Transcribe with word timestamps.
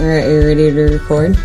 Alright, 0.00 0.26
are 0.26 0.40
you 0.40 0.46
ready 0.46 0.70
to 0.70 0.82
record? 0.82 1.36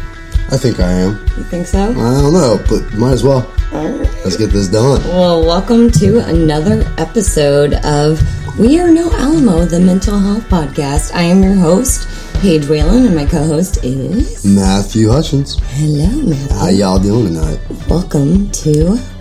I 0.51 0.57
think 0.57 0.79
I 0.79 0.91
am. 0.91 1.13
You 1.35 1.43
think 1.45 1.65
so? 1.65 1.89
I 1.89 2.21
don't 2.21 2.33
know, 2.33 2.63
but 2.69 2.93
might 2.93 3.13
as 3.13 3.23
well. 3.23 3.51
Alright. 3.73 4.07
Let's 4.23 4.37
get 4.37 4.51
this 4.51 4.67
done. 4.67 5.03
Well, 5.05 5.43
welcome 5.43 5.89
to 5.93 6.19
another 6.19 6.83
episode 6.99 7.73
of 7.83 8.21
We 8.59 8.79
Are 8.79 8.91
No 8.91 9.11
Alamo, 9.11 9.65
the 9.65 9.79
mental 9.79 10.19
health 10.19 10.47
podcast. 10.49 11.15
I 11.15 11.23
am 11.23 11.41
your 11.41 11.55
host, 11.55 12.07
Paige 12.41 12.67
Whalen, 12.67 13.07
and 13.07 13.15
my 13.15 13.25
co 13.25 13.43
host 13.43 13.83
is. 13.83 14.45
Matthew 14.45 15.09
Hutchins. 15.09 15.57
Hello, 15.71 16.11
Matthew. 16.21 16.55
How 16.55 16.69
y'all 16.69 16.99
doing 16.99 17.33
tonight? 17.33 17.59
Welcome 17.89 18.51
to 18.51 18.73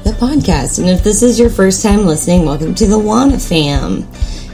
the 0.04 0.14
podcast. 0.20 0.78
And 0.78 0.90
if 0.90 1.02
this 1.02 1.22
is 1.22 1.40
your 1.40 1.48
first 1.48 1.82
time 1.82 2.04
listening, 2.04 2.44
welcome 2.44 2.74
to 2.74 2.86
the 2.86 2.98
Wanna 2.98 3.38
fam. 3.38 4.06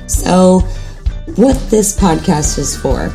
So, 0.09 0.61
what 1.35 1.59
this 1.69 1.99
podcast 1.99 2.61
is 2.61 2.77
for 2.77 3.13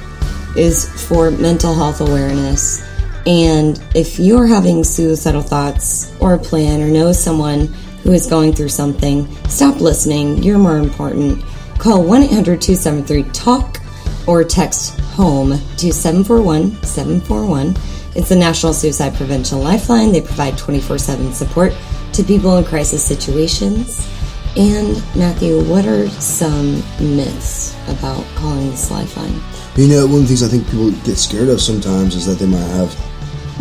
is 0.56 0.90
for 1.08 1.32
mental 1.32 1.74
health 1.74 2.02
awareness. 2.02 2.88
And 3.26 3.82
if 3.96 4.20
you're 4.20 4.48
having 4.48 4.84
suicidal 4.84 5.42
thoughts 5.42 6.14
or 6.20 6.34
a 6.34 6.40
plan 6.40 6.82
or 6.82 6.88
know 6.88 7.12
someone 7.12 7.68
who 8.04 8.12
is 8.12 8.28
going 8.28 8.54
through 8.54 8.70
something, 8.70 9.34
stop 9.48 9.80
listening. 9.80 10.44
You're 10.44 10.60
more 10.60 10.78
important. 10.78 11.44
Call 11.78 12.04
1 12.04 12.24
800 12.24 12.62
273 12.62 13.24
TALK 13.32 13.80
or 14.28 14.44
text 14.44 15.00
HOME 15.16 15.60
to 15.78 15.94
741 15.94 16.84
741. 16.84 17.76
It's 18.16 18.30
the 18.30 18.36
National 18.36 18.74
Suicide 18.74 19.16
Prevention 19.16 19.60
Lifeline. 19.60 20.12
They 20.12 20.22
provide 20.22 20.58
24 20.58 20.98
7 20.98 21.34
support 21.34 21.74
to 22.14 22.24
people 22.24 22.58
in 22.58 22.64
crisis 22.64 23.04
situations. 23.04 24.08
And 24.56 24.98
Matthew, 25.16 25.64
what 25.64 25.86
are 25.88 26.08
some 26.10 26.76
myths 27.00 27.76
about 27.88 28.24
calling 28.36 28.70
this 28.70 28.92
lifeline? 28.92 29.42
You 29.76 29.88
know, 29.88 30.06
one 30.06 30.22
of 30.22 30.22
the 30.22 30.28
things 30.28 30.44
I 30.44 30.48
think 30.48 30.66
people 30.66 30.92
get 31.04 31.18
scared 31.18 31.50
of 31.50 31.60
sometimes 31.60 32.16
is 32.16 32.26
that 32.28 32.38
they 32.38 32.46
might 32.46 32.60
have, 32.60 32.96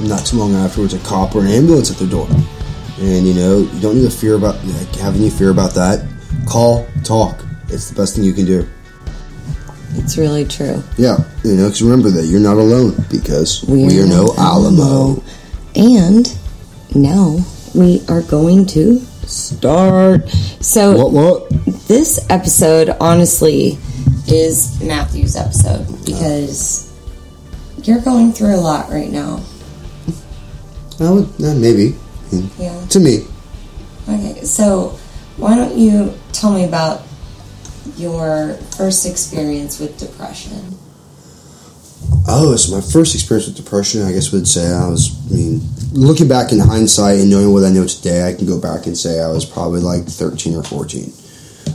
not 0.01 0.27
too 0.27 0.37
long 0.37 0.55
afterwards, 0.55 0.93
a 0.95 0.99
cop 1.01 1.35
or 1.35 1.41
an 1.41 1.47
ambulance 1.49 1.91
at 1.91 1.97
their 1.97 2.09
door. 2.09 2.29
And, 3.01 3.27
you 3.27 3.33
know, 3.35 3.59
you 3.61 3.81
don't 3.81 3.97
need 3.97 4.05
to 4.05 4.11
fear 4.11 4.35
about, 4.35 4.57
have 5.01 5.17
any 5.17 5.31
fear 5.31 5.51
about 5.51 5.73
that. 5.75 6.07
Call, 6.47 6.87
talk. 7.03 7.43
It's 7.69 7.89
the 7.89 7.97
best 7.97 8.15
thing 8.15 8.25
you 8.25 8.35
can 8.35 8.45
do. 8.45 8.69
It's 9.95 10.19
really 10.19 10.45
true. 10.45 10.83
Yeah, 10.99 11.19
you 11.45 11.55
know, 11.55 11.65
because 11.67 11.83
remember 11.83 12.11
that 12.11 12.27
you're 12.27 12.41
not 12.41 12.57
alone 12.57 12.95
because 13.11 13.65
we, 13.65 13.85
are 14.01 14.07
no 14.07 14.35
Alamo. 14.37 15.23
And 15.75 16.35
now 16.95 17.39
we 17.75 18.03
are 18.09 18.23
going 18.23 18.67
to 18.67 18.99
start. 19.27 20.29
So, 20.61 20.97
What, 20.97 21.13
what? 21.13 21.89
this 21.89 22.25
episode, 22.31 22.91
honestly, 23.01 23.79
is 24.33 24.81
Matthew's 24.83 25.37
episode 25.37 25.87
because 26.05 26.91
you're 27.83 28.01
going 28.01 28.33
through 28.33 28.55
a 28.55 28.61
lot 28.61 28.89
right 28.89 29.11
now. 29.11 29.45
I 31.01 31.11
would, 31.11 31.39
maybe. 31.39 31.97
Yeah. 32.59 32.87
To 32.87 33.01
me. 33.01 33.27
Okay, 34.09 34.41
so 34.43 34.99
why 35.37 35.55
don't 35.55 35.77
you 35.77 36.15
tell 36.33 36.53
me 36.53 36.65
about 36.65 37.03
your 37.97 38.55
first 38.77 39.07
experience 39.07 39.79
with 39.79 39.99
depression? 39.99 40.79
Oh, 42.27 42.57
so 42.57 42.77
my 42.77 42.81
first 42.81 43.15
experience 43.15 43.49
with 43.49 43.57
depression, 43.57 44.03
I 44.03 44.13
guess, 44.13 44.33
would 44.33 44.47
say 44.49 44.73
I 44.73 44.89
was. 44.89 45.11
I 45.31 45.35
mean, 45.35 45.61
looking 45.93 46.29
back 46.29 46.53
in 46.53 46.59
hindsight 46.59 47.21
and 47.21 47.31
knowing 47.31 47.53
what 47.53 47.65
I 47.65 47.71
know 47.71 47.87
today, 47.87 48.27
I 48.29 48.33
can 48.33 48.47
go 48.47 48.61
back 48.61 48.87
and 48.87 48.97
say 48.97 49.21
I 49.21 49.29
was 49.29 49.45
probably 49.45 49.81
like 49.81 50.05
thirteen 50.05 50.55
or 50.55 50.63
fourteen. 50.63 51.13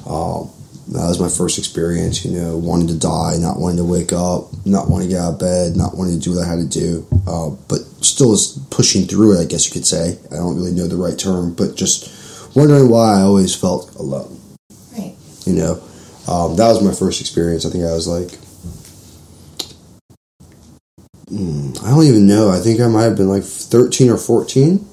Um, 0.08 0.50
that 0.90 1.08
was 1.08 1.20
my 1.20 1.30
first 1.30 1.58
experience. 1.58 2.24
You 2.24 2.40
know, 2.40 2.58
wanting 2.58 2.88
to 2.88 2.98
die, 2.98 3.36
not 3.40 3.60
wanting 3.60 3.78
to 3.78 3.84
wake 3.86 4.14
up, 4.14 4.50
not 4.66 4.90
wanting 4.90 5.10
to 5.10 5.16
get 5.16 5.22
out 5.22 5.34
of 5.34 5.40
bed, 5.40 5.76
not 5.76 5.98
wanting 5.98 6.20
to 6.20 6.24
do 6.24 6.36
what 6.36 6.46
I 6.46 6.50
had 6.50 6.60
to 6.60 6.68
do, 6.68 7.08
uh, 7.28 7.50
but 7.68 7.82
still 8.04 8.30
was 8.32 8.58
pushing 8.72 9.04
through 9.04 9.38
it. 9.38 9.42
I 9.42 9.46
guess 9.46 9.68
you 9.68 9.74
could 9.74 9.86
say. 9.86 10.18
I 10.32 10.36
don't 10.36 10.56
really 10.56 10.72
know 10.72 10.88
the 10.88 10.96
right 10.96 11.18
term, 11.18 11.54
but 11.54 11.76
just 11.76 12.56
wondering 12.56 12.90
why 12.90 13.20
I 13.20 13.22
always 13.22 13.56
felt 13.56 13.96
alone. 13.96 14.40
Right. 14.98 15.16
You 15.46 15.54
know, 15.54 15.84
um, 16.28 16.56
that 16.56 16.68
was 16.68 16.84
my 16.84 16.94
first 16.94 17.22
experience. 17.22 17.66
I 17.66 17.70
think 17.70 17.84
I 17.84 17.94
was 17.94 18.08
like, 18.08 18.30
mm, 21.30 21.84
I 21.84 21.90
don't 21.90 22.06
even 22.06 22.28
know. 22.28 22.50
I 22.50 22.60
think 22.60 22.80
I 22.80 22.88
might 22.88 23.04
have 23.04 23.18
been 23.18 23.30
like 23.30 23.44
13 23.44 24.10
or 24.10 24.18
14. 24.18 24.86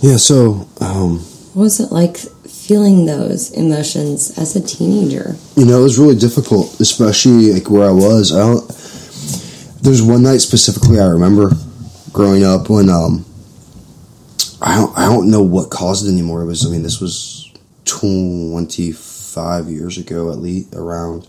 Yeah, 0.00 0.16
so, 0.16 0.68
um, 0.80 1.20
What 1.54 1.62
was 1.62 1.80
it 1.80 1.90
like 1.90 2.20
feeling 2.66 3.06
those 3.06 3.50
emotions 3.52 4.36
as 4.38 4.56
a 4.56 4.60
teenager? 4.60 5.36
you 5.56 5.64
know, 5.64 5.80
it 5.80 5.82
was 5.82 5.98
really 5.98 6.16
difficult, 6.16 6.78
especially 6.80 7.52
like 7.52 7.70
where 7.70 7.88
I 7.88 7.92
was. 7.92 8.32
I 8.34 8.38
don't, 8.38 8.66
there's 9.82 10.02
one 10.02 10.22
night 10.22 10.38
specifically 10.38 10.98
I 11.00 11.06
remember 11.06 11.52
growing 12.12 12.44
up 12.44 12.68
when, 12.68 12.88
um, 12.88 13.24
I 14.60 14.74
don't, 14.76 14.98
I 14.98 15.04
don't 15.04 15.30
know 15.30 15.42
what 15.42 15.70
caused 15.70 16.06
it 16.06 16.10
anymore. 16.10 16.42
It 16.42 16.46
was, 16.46 16.66
I 16.66 16.70
mean, 16.70 16.82
this 16.82 17.00
was 17.00 17.52
25 17.84 19.68
years 19.68 19.98
ago 19.98 20.30
at 20.32 20.38
least, 20.38 20.74
around. 20.74 21.28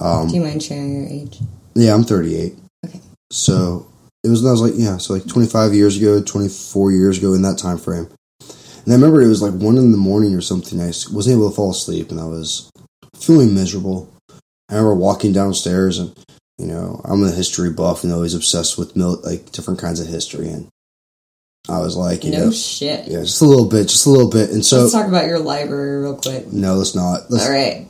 Um, 0.00 0.28
Do 0.28 0.34
you 0.34 0.42
mind 0.42 0.62
sharing 0.62 0.94
your 0.94 1.06
age? 1.08 1.38
Yeah, 1.74 1.94
I'm 1.94 2.04
38. 2.04 2.54
Okay. 2.86 3.00
So 3.30 3.86
it 4.24 4.28
was. 4.28 4.44
I 4.44 4.50
was 4.50 4.60
like, 4.60 4.72
yeah, 4.76 4.96
so 4.96 5.14
like 5.14 5.26
25 5.26 5.74
years 5.74 5.96
ago, 5.96 6.22
24 6.22 6.92
years 6.92 7.18
ago, 7.18 7.34
in 7.34 7.42
that 7.42 7.58
time 7.58 7.78
frame. 7.78 8.08
And 8.90 8.96
I 8.96 8.96
remember 9.06 9.22
it 9.22 9.28
was 9.28 9.40
like 9.40 9.52
one 9.54 9.78
in 9.78 9.92
the 9.92 9.96
morning 9.98 10.34
or 10.34 10.40
something. 10.40 10.80
I 10.80 10.86
wasn't 10.86 11.36
able 11.36 11.48
to 11.48 11.54
fall 11.54 11.70
asleep, 11.70 12.10
and 12.10 12.18
I 12.18 12.24
was 12.24 12.72
feeling 13.14 13.54
miserable. 13.54 14.12
I 14.68 14.74
remember 14.74 14.96
walking 14.96 15.32
downstairs, 15.32 16.00
and 16.00 16.12
you 16.58 16.66
know, 16.66 17.00
I'm 17.04 17.22
a 17.22 17.30
history 17.30 17.70
buff 17.70 18.02
and 18.02 18.12
always 18.12 18.34
obsessed 18.34 18.76
with 18.76 18.96
mil- 18.96 19.20
like 19.22 19.52
different 19.52 19.78
kinds 19.78 20.00
of 20.00 20.08
history, 20.08 20.48
and 20.48 20.66
I 21.68 21.78
was 21.78 21.96
like, 21.96 22.24
you 22.24 22.32
No 22.32 22.46
know, 22.46 22.50
shit. 22.50 23.06
yeah, 23.06 23.20
just 23.20 23.40
a 23.42 23.44
little 23.44 23.68
bit, 23.68 23.84
just 23.86 24.06
a 24.06 24.10
little 24.10 24.28
bit. 24.28 24.50
And 24.50 24.66
so, 24.66 24.80
Let's 24.80 24.92
talk 24.92 25.06
about 25.06 25.26
your 25.26 25.38
library 25.38 26.02
real 26.02 26.16
quick. 26.16 26.52
no, 26.52 26.74
let's 26.74 26.96
not. 26.96 27.30
Let's, 27.30 27.46
All 27.46 27.52
right. 27.52 27.86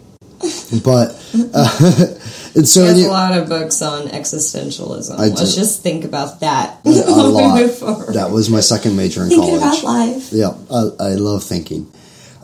But 0.85 1.17
uh, 1.55 2.15
and 2.55 2.69
so 2.69 2.85
There's 2.85 3.01
you- 3.01 3.09
a 3.09 3.11
lot 3.11 3.37
of 3.37 3.49
books 3.49 3.81
on 3.83 4.09
existentialism. 4.09 5.13
I 5.19 5.29
Let's 5.29 5.55
do. 5.55 5.61
just 5.61 5.83
think 5.83 6.05
about 6.05 6.41
that. 6.41 6.81
a 6.85 6.91
lot. 6.91 7.57
That 8.15 8.31
was 8.33 8.51
my 8.51 8.61
second 8.61 8.97
major 8.97 9.23
in 9.23 9.29
Thinking 9.31 9.59
college. 9.59 9.81
about 9.81 9.85
life. 9.85 10.29
Yeah, 10.33 10.55
I, 10.71 11.11
I 11.11 11.15
love 11.15 11.43
thinking. 11.45 11.91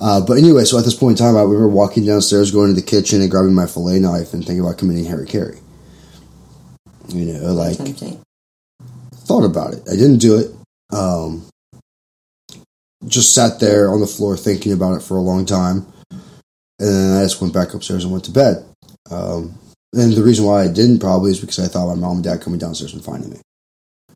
Uh, 0.00 0.20
but 0.20 0.36
anyway, 0.36 0.64
so 0.64 0.78
at 0.78 0.84
this 0.84 0.94
point 0.94 1.18
in 1.18 1.24
time, 1.26 1.36
I 1.36 1.42
remember 1.42 1.68
walking 1.68 2.04
downstairs, 2.04 2.50
going 2.50 2.68
to 2.68 2.78
the 2.80 2.86
kitchen, 2.86 3.20
and 3.22 3.30
grabbing 3.30 3.54
my 3.54 3.66
fillet 3.66 3.98
knife 3.98 4.34
and 4.34 4.44
thinking 4.44 4.60
about 4.60 4.76
committing 4.78 5.06
hara-kiri. 5.06 5.58
You 7.08 7.24
know, 7.32 7.52
like 7.54 7.76
Tempting. 7.78 8.20
thought 9.14 9.44
about 9.44 9.72
it. 9.74 9.82
I 9.90 9.96
didn't 9.96 10.18
do 10.18 10.38
it. 10.38 10.50
Um, 10.94 11.46
just 13.06 13.32
sat 13.34 13.60
there 13.60 13.90
on 13.90 14.00
the 14.00 14.06
floor 14.06 14.36
thinking 14.36 14.72
about 14.72 14.94
it 14.96 15.02
for 15.02 15.16
a 15.16 15.20
long 15.22 15.46
time, 15.46 15.86
and 16.10 16.88
then 16.88 17.16
I 17.18 17.22
just 17.22 17.40
went 17.40 17.54
back 17.54 17.72
upstairs 17.74 18.02
and 18.04 18.12
went 18.12 18.24
to 18.24 18.30
bed. 18.32 18.64
Um, 19.10 19.54
and 19.92 20.12
the 20.12 20.22
reason 20.22 20.44
why 20.44 20.64
I 20.64 20.68
didn't 20.68 20.98
probably 20.98 21.30
is 21.30 21.40
because 21.40 21.58
I 21.58 21.68
thought 21.68 21.88
my 21.88 21.94
mom 21.94 22.16
and 22.16 22.24
dad 22.24 22.40
coming 22.42 22.58
downstairs 22.58 22.94
and 22.94 23.04
finding 23.04 23.30
me. 23.30 23.40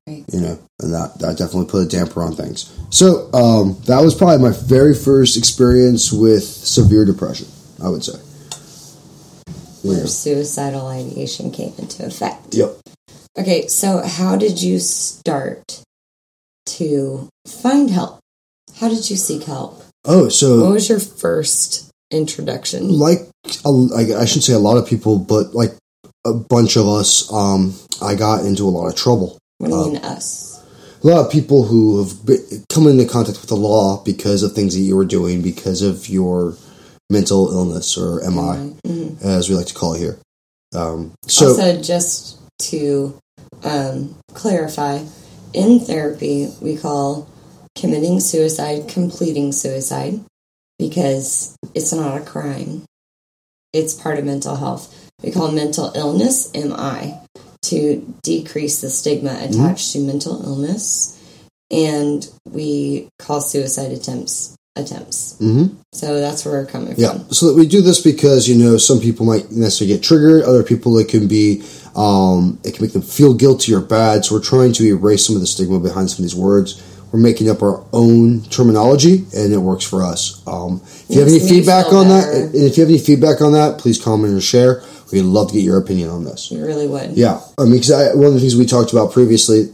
Right. 0.06 0.24
You 0.32 0.40
know, 0.40 0.58
and 0.80 0.92
that 0.92 1.18
that 1.20 1.38
definitely 1.38 1.66
put 1.66 1.86
a 1.86 1.88
damper 1.88 2.22
on 2.22 2.34
things. 2.34 2.76
So 2.90 3.30
um, 3.32 3.76
that 3.86 4.00
was 4.00 4.14
probably 4.14 4.38
my 4.38 4.56
very 4.56 4.94
first 4.94 5.36
experience 5.36 6.12
with 6.12 6.42
severe 6.42 7.04
depression. 7.04 7.46
I 7.82 7.88
would 7.88 8.04
say. 8.04 8.18
Where 9.82 10.00
know. 10.00 10.06
suicidal 10.06 10.86
ideation 10.88 11.50
came 11.50 11.72
into 11.78 12.04
effect. 12.04 12.54
Yep. 12.54 12.76
Okay, 13.38 13.66
so 13.68 14.02
how 14.04 14.36
did 14.36 14.60
you 14.60 14.78
start 14.78 15.82
to 16.66 17.28
find 17.46 17.90
help? 17.90 18.18
How 18.76 18.88
did 18.88 19.08
you 19.08 19.16
seek 19.16 19.44
help? 19.44 19.82
Oh, 20.04 20.28
so 20.28 20.62
What 20.62 20.72
was 20.72 20.88
your 20.88 21.00
first 21.00 21.89
introduction? 22.10 22.98
like 22.98 23.20
I 23.46 24.24
shouldn't 24.24 24.44
say 24.44 24.52
a 24.52 24.58
lot 24.58 24.76
of 24.76 24.86
people, 24.86 25.18
but 25.18 25.54
like 25.54 25.72
a 26.26 26.34
bunch 26.34 26.76
of 26.76 26.86
us, 26.88 27.32
um, 27.32 27.74
I 28.02 28.14
got 28.14 28.44
into 28.44 28.64
a 28.64 28.70
lot 28.70 28.88
of 28.88 28.96
trouble. 28.96 29.38
What 29.58 29.68
do 29.68 29.74
you 29.74 29.80
um, 29.80 29.92
mean 29.92 30.02
us? 30.02 30.62
A 31.02 31.06
lot 31.06 31.24
of 31.24 31.32
people 31.32 31.64
who 31.64 32.04
have 32.04 32.26
been, 32.26 32.38
come 32.68 32.86
into 32.86 33.06
contact 33.06 33.40
with 33.40 33.48
the 33.48 33.56
law 33.56 34.02
because 34.04 34.42
of 34.42 34.52
things 34.52 34.74
that 34.74 34.80
you 34.80 34.96
were 34.96 35.06
doing, 35.06 35.40
because 35.40 35.80
of 35.80 36.08
your 36.08 36.56
mental 37.08 37.50
illness 37.50 37.96
or 37.96 38.20
MI, 38.22 38.74
Mhm. 38.86 39.22
as 39.22 39.48
we 39.48 39.54
like 39.54 39.66
to 39.66 39.74
call 39.74 39.94
it 39.94 39.98
here. 39.98 40.18
Um, 40.74 41.12
so 41.26 41.48
also, 41.48 41.80
just 41.80 42.36
to 42.70 43.18
um, 43.64 44.14
clarify, 44.34 45.00
in 45.52 45.80
therapy, 45.80 46.52
we 46.60 46.76
call 46.76 47.28
committing 47.76 48.20
suicide 48.20 48.88
completing 48.88 49.52
suicide 49.52 50.20
because 50.80 51.56
it's 51.74 51.92
not 51.92 52.20
a 52.20 52.24
crime. 52.24 52.82
It's 53.72 53.94
part 53.94 54.18
of 54.18 54.24
mental 54.24 54.56
health. 54.56 54.92
We 55.22 55.30
call 55.30 55.52
mental 55.52 55.92
illness 55.94 56.50
MI 56.54 57.14
to 57.62 58.14
decrease 58.22 58.80
the 58.80 58.90
stigma 58.90 59.38
attached 59.42 59.92
to 59.92 59.98
mental 60.00 60.42
illness. 60.44 61.16
And 61.70 62.26
we 62.48 63.08
call 63.20 63.40
suicide 63.40 63.92
attempts 63.92 64.56
attempts. 64.76 65.34
Mhm. 65.40 65.74
So 65.92 66.20
that's 66.20 66.44
where 66.44 66.54
we're 66.60 66.66
coming 66.66 66.94
Yeah, 66.96 67.12
from. 67.18 67.32
so 67.32 67.52
we 67.54 67.66
do 67.66 67.82
this 67.82 68.00
because 68.00 68.48
you 68.48 68.54
know 68.56 68.76
some 68.78 68.98
people 69.00 69.26
might 69.26 69.50
necessarily 69.52 69.94
get 69.94 70.02
triggered. 70.02 70.42
Other 70.44 70.62
people 70.62 70.98
it 70.98 71.08
can 71.08 71.26
be 71.28 71.62
Um, 71.96 72.58
it 72.62 72.74
can 72.74 72.84
make 72.84 72.92
them 72.92 73.02
feel 73.02 73.34
guilty 73.34 73.74
or 73.74 73.80
bad. 73.80 74.24
So 74.24 74.36
we're 74.36 74.40
trying 74.42 74.72
to 74.74 74.84
erase 74.86 75.26
some 75.26 75.34
of 75.34 75.40
the 75.40 75.46
stigma 75.48 75.80
behind 75.80 76.08
some 76.08 76.18
of 76.24 76.30
these 76.30 76.36
words. 76.36 76.76
We're 77.12 77.20
making 77.20 77.50
up 77.50 77.62
our 77.62 77.84
own 77.92 78.42
terminology, 78.42 79.24
and 79.34 79.52
it 79.52 79.58
works 79.58 79.84
for 79.84 80.02
us. 80.04 80.46
Um, 80.46 80.80
if 80.84 81.10
you 81.10 81.20
have 81.20 81.28
any 81.28 81.40
feedback 81.40 81.92
on 81.92 82.08
that, 82.08 82.26
better. 82.26 82.44
and 82.44 82.54
if 82.54 82.76
you 82.76 82.82
have 82.84 82.90
any 82.90 82.98
feedback 82.98 83.40
on 83.40 83.52
that, 83.52 83.78
please 83.78 84.02
comment 84.02 84.34
or 84.34 84.40
share. 84.40 84.82
We'd 85.12 85.22
love 85.22 85.48
to 85.48 85.54
get 85.54 85.64
your 85.64 85.78
opinion 85.78 86.08
on 86.08 86.24
this. 86.24 86.50
We 86.50 86.60
really 86.60 86.86
would. 86.86 87.16
Yeah, 87.16 87.40
I 87.58 87.64
mean, 87.64 87.80
because 87.80 88.14
one 88.14 88.26
of 88.26 88.34
the 88.34 88.40
things 88.40 88.54
we 88.54 88.64
talked 88.64 88.92
about 88.92 89.12
previously, 89.12 89.72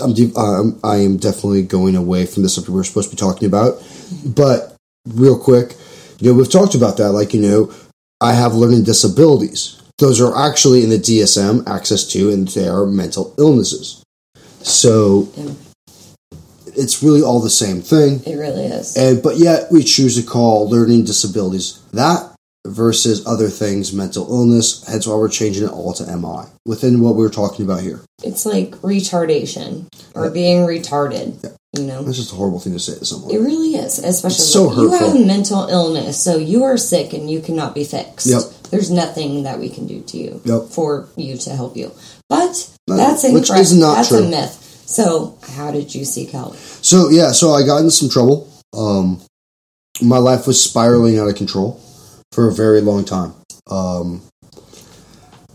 I'm, 0.00 0.14
de- 0.14 0.34
um, 0.36 0.78
I 0.84 0.98
am 0.98 1.16
definitely 1.16 1.62
going 1.62 1.96
away 1.96 2.24
from 2.24 2.44
the 2.44 2.48
subject 2.48 2.70
we 2.70 2.76
we're 2.76 2.84
supposed 2.84 3.10
to 3.10 3.16
be 3.16 3.18
talking 3.18 3.48
about. 3.48 3.82
But 4.24 4.76
real 5.08 5.38
quick, 5.38 5.74
you 6.20 6.30
know, 6.30 6.38
we've 6.38 6.50
talked 6.50 6.76
about 6.76 6.98
that. 6.98 7.10
Like, 7.10 7.34
you 7.34 7.42
know, 7.42 7.74
I 8.20 8.34
have 8.34 8.54
learning 8.54 8.84
disabilities. 8.84 9.80
Those 9.98 10.20
are 10.20 10.36
actually 10.36 10.84
in 10.84 10.90
the 10.90 10.98
DSM 10.98 11.66
Axis 11.66 12.14
II, 12.14 12.32
and 12.32 12.48
they 12.48 12.68
are 12.68 12.86
mental 12.86 13.34
illnesses. 13.38 14.04
So. 14.62 15.28
It's 16.76 17.02
really 17.02 17.22
all 17.22 17.40
the 17.40 17.50
same 17.50 17.80
thing. 17.82 18.22
It 18.26 18.36
really 18.36 18.66
is. 18.66 18.96
And 18.96 19.22
but 19.22 19.36
yet 19.36 19.70
we 19.70 19.82
choose 19.82 20.16
to 20.20 20.22
call 20.28 20.68
learning 20.68 21.04
disabilities 21.04 21.80
that 21.92 22.32
versus 22.66 23.24
other 23.26 23.48
things 23.48 23.92
mental 23.92 24.28
illness. 24.28 24.84
Hence 24.86 25.06
why 25.06 25.14
we're 25.14 25.28
changing 25.28 25.64
it 25.64 25.70
all 25.70 25.92
to 25.94 26.16
MI 26.16 26.44
within 26.64 27.00
what 27.00 27.14
we're 27.14 27.30
talking 27.30 27.64
about 27.64 27.80
here. 27.80 28.00
It's 28.24 28.44
like 28.44 28.72
retardation 28.82 29.86
or 30.14 30.30
being 30.30 30.66
retarded. 30.66 31.52
You 31.76 31.82
know, 31.84 32.02
That's 32.02 32.16
just 32.16 32.32
a 32.32 32.36
horrible 32.36 32.58
thing 32.58 32.72
to 32.72 32.78
say 32.78 32.98
to 32.98 33.04
someone. 33.04 33.34
it 33.34 33.38
really 33.38 33.74
is. 33.74 33.98
Especially 33.98 34.36
It's 34.36 34.52
so 34.52 34.72
you 34.72 34.92
have 34.92 35.26
mental 35.26 35.68
illness, 35.68 36.20
so 36.22 36.38
you 36.38 36.64
are 36.64 36.78
sick 36.78 37.12
and 37.12 37.30
you 37.30 37.40
cannot 37.40 37.74
be 37.74 37.84
fixed. 37.84 38.26
Yep. 38.26 38.40
There's 38.70 38.90
nothing 38.90 39.42
that 39.42 39.60
we 39.60 39.68
can 39.68 39.86
do 39.86 40.00
to 40.00 40.16
you 40.16 40.40
Yep. 40.44 40.68
for 40.70 41.06
you 41.16 41.36
to 41.36 41.50
help 41.54 41.76
you. 41.76 41.92
But 42.30 42.70
No, 42.88 42.96
that's 42.96 43.24
which 43.24 43.32
incorrect. 43.50 43.60
is 43.60 43.74
not 43.78 43.96
that's 43.96 44.08
true. 44.08 44.24
a 44.24 44.28
myth. 44.28 44.65
So, 44.86 45.36
how 45.42 45.72
did 45.72 45.92
you 45.92 46.04
seek 46.04 46.30
help? 46.30 46.54
So 46.56 47.10
yeah, 47.10 47.32
so 47.32 47.50
I 47.50 47.66
got 47.66 47.78
into 47.78 47.90
some 47.90 48.08
trouble. 48.08 48.48
Um, 48.72 49.20
my 50.00 50.18
life 50.18 50.46
was 50.46 50.62
spiraling 50.62 51.18
out 51.18 51.26
of 51.26 51.34
control 51.34 51.80
for 52.30 52.48
a 52.48 52.52
very 52.52 52.80
long 52.80 53.04
time. 53.04 53.34
Um, 53.68 54.22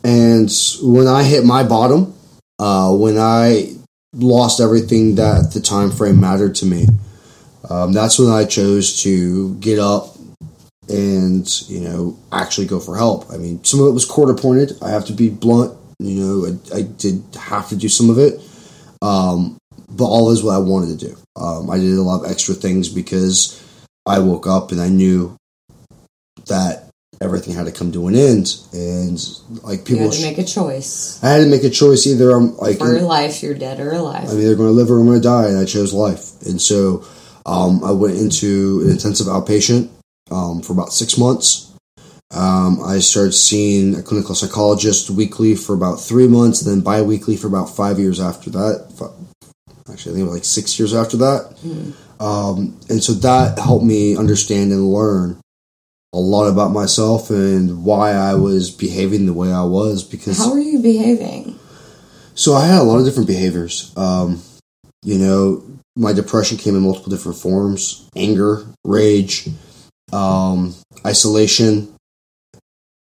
and 0.04 0.52
when 0.82 1.08
I 1.08 1.24
hit 1.24 1.46
my 1.46 1.64
bottom, 1.64 2.14
uh, 2.60 2.94
when 2.94 3.18
I 3.18 3.74
lost 4.14 4.60
everything 4.60 5.16
that 5.16 5.46
at 5.46 5.52
the 5.54 5.62
time 5.62 5.92
frame 5.92 6.20
mattered 6.20 6.56
to 6.56 6.66
me, 6.66 6.88
um, 7.70 7.94
that's 7.94 8.20
when 8.20 8.30
I 8.30 8.44
chose 8.44 9.02
to 9.04 9.56
get 9.56 9.80
up 9.80 10.18
and 10.90 11.48
you 11.70 11.80
know 11.80 12.20
actually 12.34 12.68
go 12.68 12.82
for 12.82 12.98
help. 12.98 13.32
I 13.32 13.38
mean, 13.38 13.64
some 13.64 13.80
of 13.80 13.88
it 13.88 13.92
was 13.92 14.04
court 14.04 14.30
appointed. 14.30 14.74
I 14.82 14.90
have 14.90 15.06
to 15.06 15.14
be 15.14 15.30
blunt. 15.30 15.78
You 16.00 16.20
know, 16.20 16.60
I, 16.74 16.80
I 16.80 16.82
did 16.82 17.24
have 17.40 17.70
to 17.70 17.78
do 17.78 17.88
some 17.88 18.10
of 18.10 18.18
it 18.18 18.42
Um, 19.02 19.58
but 19.90 20.06
all 20.06 20.32
is 20.32 20.44
what 20.44 20.56
I 20.56 20.60
wanted 20.60 21.00
to 21.00 21.08
do. 21.08 21.18
Um, 21.36 21.70
I 21.70 21.78
did 21.78 21.98
a 21.98 22.02
lot 22.02 22.24
of 22.24 22.32
extra 22.32 22.54
things 22.54 22.90
because 22.90 23.62
I 24.06 24.20
woke 24.20 24.48
up 24.48 24.72
and 24.72 24.82
I 24.82 24.90
knew 24.90 25.36
that 26.48 26.90
everything 27.22 27.54
had 27.54 27.66
to 27.66 27.72
come 27.72 27.92
to 27.92 28.08
an 28.08 28.16
end, 28.16 28.56
and 28.74 29.22
like 29.64 29.80
You 29.80 29.86
people, 29.86 30.04
had 30.06 30.14
to 30.14 30.22
make 30.24 30.38
a 30.40 30.44
choice. 30.44 31.24
I 31.24 31.30
had 31.30 31.44
to 31.44 31.50
make 31.50 31.64
a 31.64 31.70
choice. 31.70 32.08
Either 32.08 32.32
I'm 32.32 32.58
like 32.58 32.80
For 32.80 33.00
life, 33.02 33.44
you're 33.44 33.54
dead 33.54 33.80
or 33.80 33.92
alive. 33.92 34.30
I'm 34.30 34.40
either 34.40 34.56
going 34.56 34.70
to 34.70 34.74
live 34.74 34.90
or 34.90 35.00
I'm 35.00 35.06
going 35.06 35.22
to 35.22 35.28
die, 35.28 35.48
and 35.48 35.58
I 35.58 35.66
chose 35.66 35.94
life. 35.94 36.42
And 36.42 36.62
so 36.62 37.06
um, 37.46 37.84
I 37.84 37.92
went 37.92 38.18
into 38.18 38.82
an 38.84 38.90
intensive 38.90 39.28
outpatient 39.28 39.90
um, 40.32 40.62
for 40.62 40.74
about 40.74 40.94
six 40.94 41.18
months. 41.18 41.71
Um, 42.34 42.82
I 42.84 43.00
started 43.00 43.34
seeing 43.34 43.96
a 43.96 44.02
clinical 44.02 44.36
psychologist 44.36 45.10
weekly 45.10 45.56
for 45.56 45.74
about 45.74 46.00
three 46.00 46.28
months, 46.28 46.62
then 46.62 46.82
bi-weekly 46.82 47.36
for 47.36 47.48
about 47.48 47.66
five 47.66 48.00
years 48.00 48.20
after 48.20 48.50
that. 48.52 49.14
Actually, 49.92 50.12
I 50.12 50.16
think 50.16 50.22
it 50.28 50.30
was 50.30 50.34
like 50.36 50.46
six 50.46 50.80
years 50.80 50.94
after 50.94 51.18
that. 51.18 51.54
Um, 52.20 52.80
and 52.90 53.04
so 53.04 53.14
that 53.14 53.60
helped 53.60 53.84
me 53.84 54.16
understand 54.16 54.72
and 54.72 54.88
learn 54.88 55.42
a 56.14 56.20
lot 56.20 56.48
about 56.48 56.72
myself 56.72 57.30
and 57.30 57.84
why 57.84 58.12
I 58.12 58.36
was 58.36 58.70
behaving 58.70 59.26
the 59.26 59.34
way 59.34 59.52
I 59.52 59.64
was 59.64 60.04
because 60.04 60.38
How 60.38 60.52
are 60.52 60.60
you 60.60 60.82
behaving? 60.82 61.58
so 62.36 62.54
I 62.54 62.66
had 62.68 62.80
a 62.80 62.84
lot 62.84 63.00
of 63.00 63.06
different 63.06 63.28
behaviors. 63.28 63.92
Um, 63.98 64.42
you 65.04 65.18
know, 65.18 65.64
my 65.96 66.14
depression 66.14 66.58
came 66.58 66.76
in 66.76 66.84
multiple 66.84 67.10
different 67.10 67.38
forms: 67.38 68.08
anger, 68.16 68.66
rage, 68.86 69.50
um, 70.14 70.76
isolation, 71.06 71.94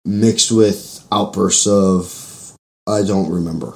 mixed 0.05 0.51
with 0.51 1.05
outbursts 1.11 1.67
of 1.67 2.55
I 2.87 3.03
don't 3.03 3.29
remember. 3.31 3.73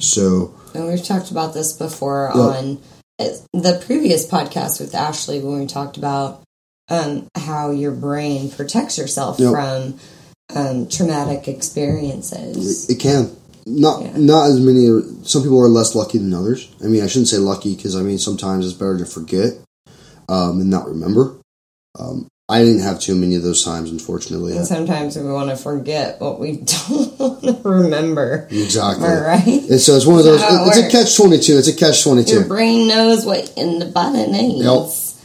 So 0.00 0.54
And 0.74 0.86
we've 0.86 1.02
talked 1.02 1.30
about 1.30 1.54
this 1.54 1.72
before 1.72 2.30
Yeah. 2.34 2.40
on 2.40 2.78
uh, 3.18 3.24
the 3.52 3.82
previous 3.84 4.26
podcast 4.26 4.80
with 4.80 4.94
Ashley 4.94 5.40
when 5.40 5.58
we 5.58 5.66
talked 5.66 5.96
about 5.96 6.42
um, 6.88 7.26
how 7.34 7.70
your 7.70 7.90
brain 7.92 8.50
protects 8.50 8.96
yourself 8.96 9.38
Yep. 9.40 9.50
from 9.50 9.98
um, 10.54 10.88
traumatic 10.88 11.48
experiences. 11.48 12.88
it 12.88 12.98
can 13.00 13.30
not 13.66 14.02
Yeah. 14.02 14.16
not 14.16 14.48
as 14.48 14.60
many. 14.60 14.86
Some 15.24 15.42
people 15.42 15.60
are 15.60 15.68
less 15.68 15.94
lucky 15.94 16.16
than 16.18 16.32
others. 16.32 16.68
I 16.82 16.86
mean, 16.86 17.02
I 17.02 17.06
shouldn't 17.08 17.28
say 17.28 17.36
lucky 17.38 17.74
because 17.74 17.94
I 17.96 18.02
mean 18.02 18.18
sometimes 18.18 18.64
it's 18.64 18.74
better 18.74 18.96
to 18.98 19.04
forget 19.04 19.54
um, 20.28 20.60
and 20.60 20.70
not 20.70 20.86
remember. 20.88 21.34
I 22.50 22.64
didn't 22.64 22.80
have 22.80 22.98
too 22.98 23.14
many 23.14 23.34
of 23.34 23.42
those 23.42 23.62
times, 23.62 23.90
unfortunately. 23.90 24.56
And 24.56 24.66
sometimes 24.66 25.18
we 25.18 25.30
want 25.30 25.50
to 25.50 25.56
forget 25.56 26.18
what 26.18 26.40
we 26.40 26.56
don't 26.88 27.18
want 27.18 27.42
to 27.42 27.60
remember. 27.68 28.48
Exactly. 28.50 29.06
All 29.06 29.20
right. 29.20 29.46
And 29.46 29.78
so 29.80 29.96
it's 29.96 30.06
one 30.06 30.18
of 30.18 30.24
those. 30.24 30.40
It 30.40 30.46
It's 30.50 30.78
a 30.78 30.90
catch 30.90 31.16
twenty 31.16 31.38
two. 31.38 31.58
It's 31.58 31.68
a 31.68 31.76
catch 31.76 32.02
twenty 32.02 32.24
two. 32.24 32.34
Your 32.36 32.44
brain 32.48 32.88
knows 32.88 33.26
what 33.26 33.52
in 33.56 33.78
the 33.78 33.86
body 33.86 34.26
needs. 34.26 34.64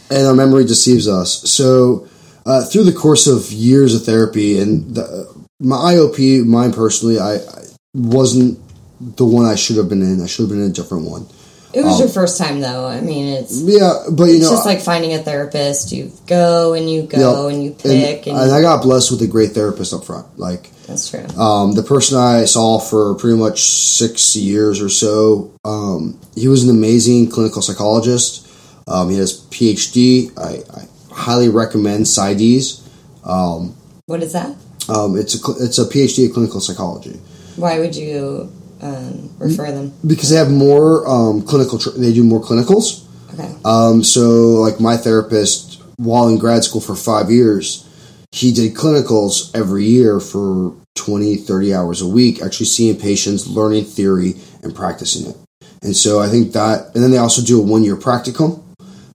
Yep. 0.09 0.17
and 0.19 0.27
our 0.27 0.33
memory 0.35 0.65
deceives 0.65 1.07
us. 1.07 1.49
So 1.49 2.07
uh, 2.45 2.65
through 2.65 2.83
the 2.83 2.93
course 2.93 3.27
of 3.27 3.51
years 3.51 3.95
of 3.95 4.03
therapy 4.03 4.59
and 4.59 4.93
the, 4.95 5.33
my 5.61 5.77
IOP, 5.77 6.45
mine 6.45 6.73
personally, 6.73 7.19
I, 7.19 7.35
I 7.35 7.63
wasn't 7.93 8.59
the 8.99 9.25
one 9.25 9.45
I 9.45 9.55
should 9.55 9.77
have 9.77 9.87
been 9.87 10.01
in. 10.01 10.21
I 10.21 10.27
should 10.27 10.43
have 10.43 10.49
been 10.49 10.61
in 10.63 10.71
a 10.71 10.73
different 10.73 11.05
one. 11.09 11.25
It 11.73 11.83
was 11.83 11.95
Um, 11.95 11.99
your 12.01 12.09
first 12.09 12.37
time, 12.37 12.59
though. 12.61 12.85
I 12.85 13.01
mean, 13.01 13.25
it's 13.33 13.59
Yeah, 13.61 14.03
but 14.11 14.25
you 14.25 14.35
it's 14.35 14.43
know, 14.43 14.51
just 14.51 14.65
like 14.65 14.79
finding 14.81 15.13
a 15.13 15.19
therapist. 15.23 15.91
You 15.91 16.11
go 16.27 16.73
and 16.73 16.89
you 16.89 17.03
go 17.03 17.47
and 17.47 17.63
you 17.63 17.69
and, 17.71 17.79
pick, 17.79 18.27
and, 18.27 18.37
and 18.37 18.51
I 18.51 18.61
got 18.61 18.83
blessed 18.83 19.11
with 19.11 19.21
a 19.23 19.27
great 19.27 19.51
therapist 19.51 19.93
up 19.93 20.05
front. 20.05 20.37
Like 20.39 20.69
that's 20.87 21.09
true. 21.09 21.25
Um, 21.37 21.73
the 21.73 21.81
person 21.83 22.17
I 22.19 22.45
saw 22.45 22.77
for 22.79 23.15
pretty 23.15 23.37
much 23.37 23.63
six 23.63 24.35
years 24.35 24.81
or 24.81 24.89
so, 24.89 25.51
um, 25.65 26.19
he 26.35 26.47
was 26.47 26.63
an 26.63 26.69
amazing 26.69 27.29
clinical 27.29 27.61
psychologist. 27.61 28.47
Um, 28.87 29.09
he 29.09 29.17
has 29.17 29.33
a 29.33 29.41
PhD. 29.47 30.31
I, 30.37 30.61
I 30.79 30.87
highly 31.15 31.49
recommend 31.49 32.05
PsyDs. 32.05 32.81
Um, 33.23 33.75
What 34.05 34.21
is 34.21 34.33
that? 34.33 34.55
um, 34.89 35.15
it's 35.17 35.33
a 35.35 35.51
it's 35.63 35.79
a 35.79 35.85
PhD 35.85 36.25
in 36.27 36.33
clinical 36.33 36.59
psychology 36.59 37.17
Why 37.55 37.79
would 37.79 37.95
you 37.95 38.51
um, 38.83 39.29
refer 39.39 39.71
them? 39.71 39.93
because 40.05 40.29
they 40.29 40.35
have 40.35 40.51
more 40.51 41.07
um, 41.07 41.41
clinical. 41.41 41.79
Tr- 41.79 41.91
they 41.91 42.13
do 42.13 42.23
more 42.23 42.41
clinicals. 42.41 43.05
Okay. 43.33 43.51
Um, 43.65 44.03
so, 44.03 44.61
like 44.61 44.79
my 44.79 44.97
therapist, 44.97 45.81
while 45.97 46.27
in 46.27 46.37
grad 46.37 46.63
school 46.63 46.81
for 46.81 46.95
five 46.95 47.31
years, 47.31 47.87
he 48.31 48.51
did 48.51 48.73
clinicals 48.75 49.55
every 49.55 49.85
year 49.85 50.19
for 50.19 50.75
20, 50.95 51.37
30 51.37 51.73
hours 51.73 52.01
a 52.01 52.07
week, 52.07 52.41
actually 52.41 52.65
seeing 52.65 52.99
patients, 52.99 53.47
learning 53.47 53.85
theory, 53.85 54.35
and 54.61 54.75
practicing 54.75 55.29
it. 55.29 55.37
And 55.81 55.95
so 55.95 56.19
I 56.19 56.27
think 56.27 56.53
that, 56.53 56.93
and 56.93 57.03
then 57.03 57.11
they 57.11 57.17
also 57.17 57.41
do 57.41 57.59
a 57.59 57.63
one 57.63 57.83
year 57.83 57.95
practicum. 57.95 58.61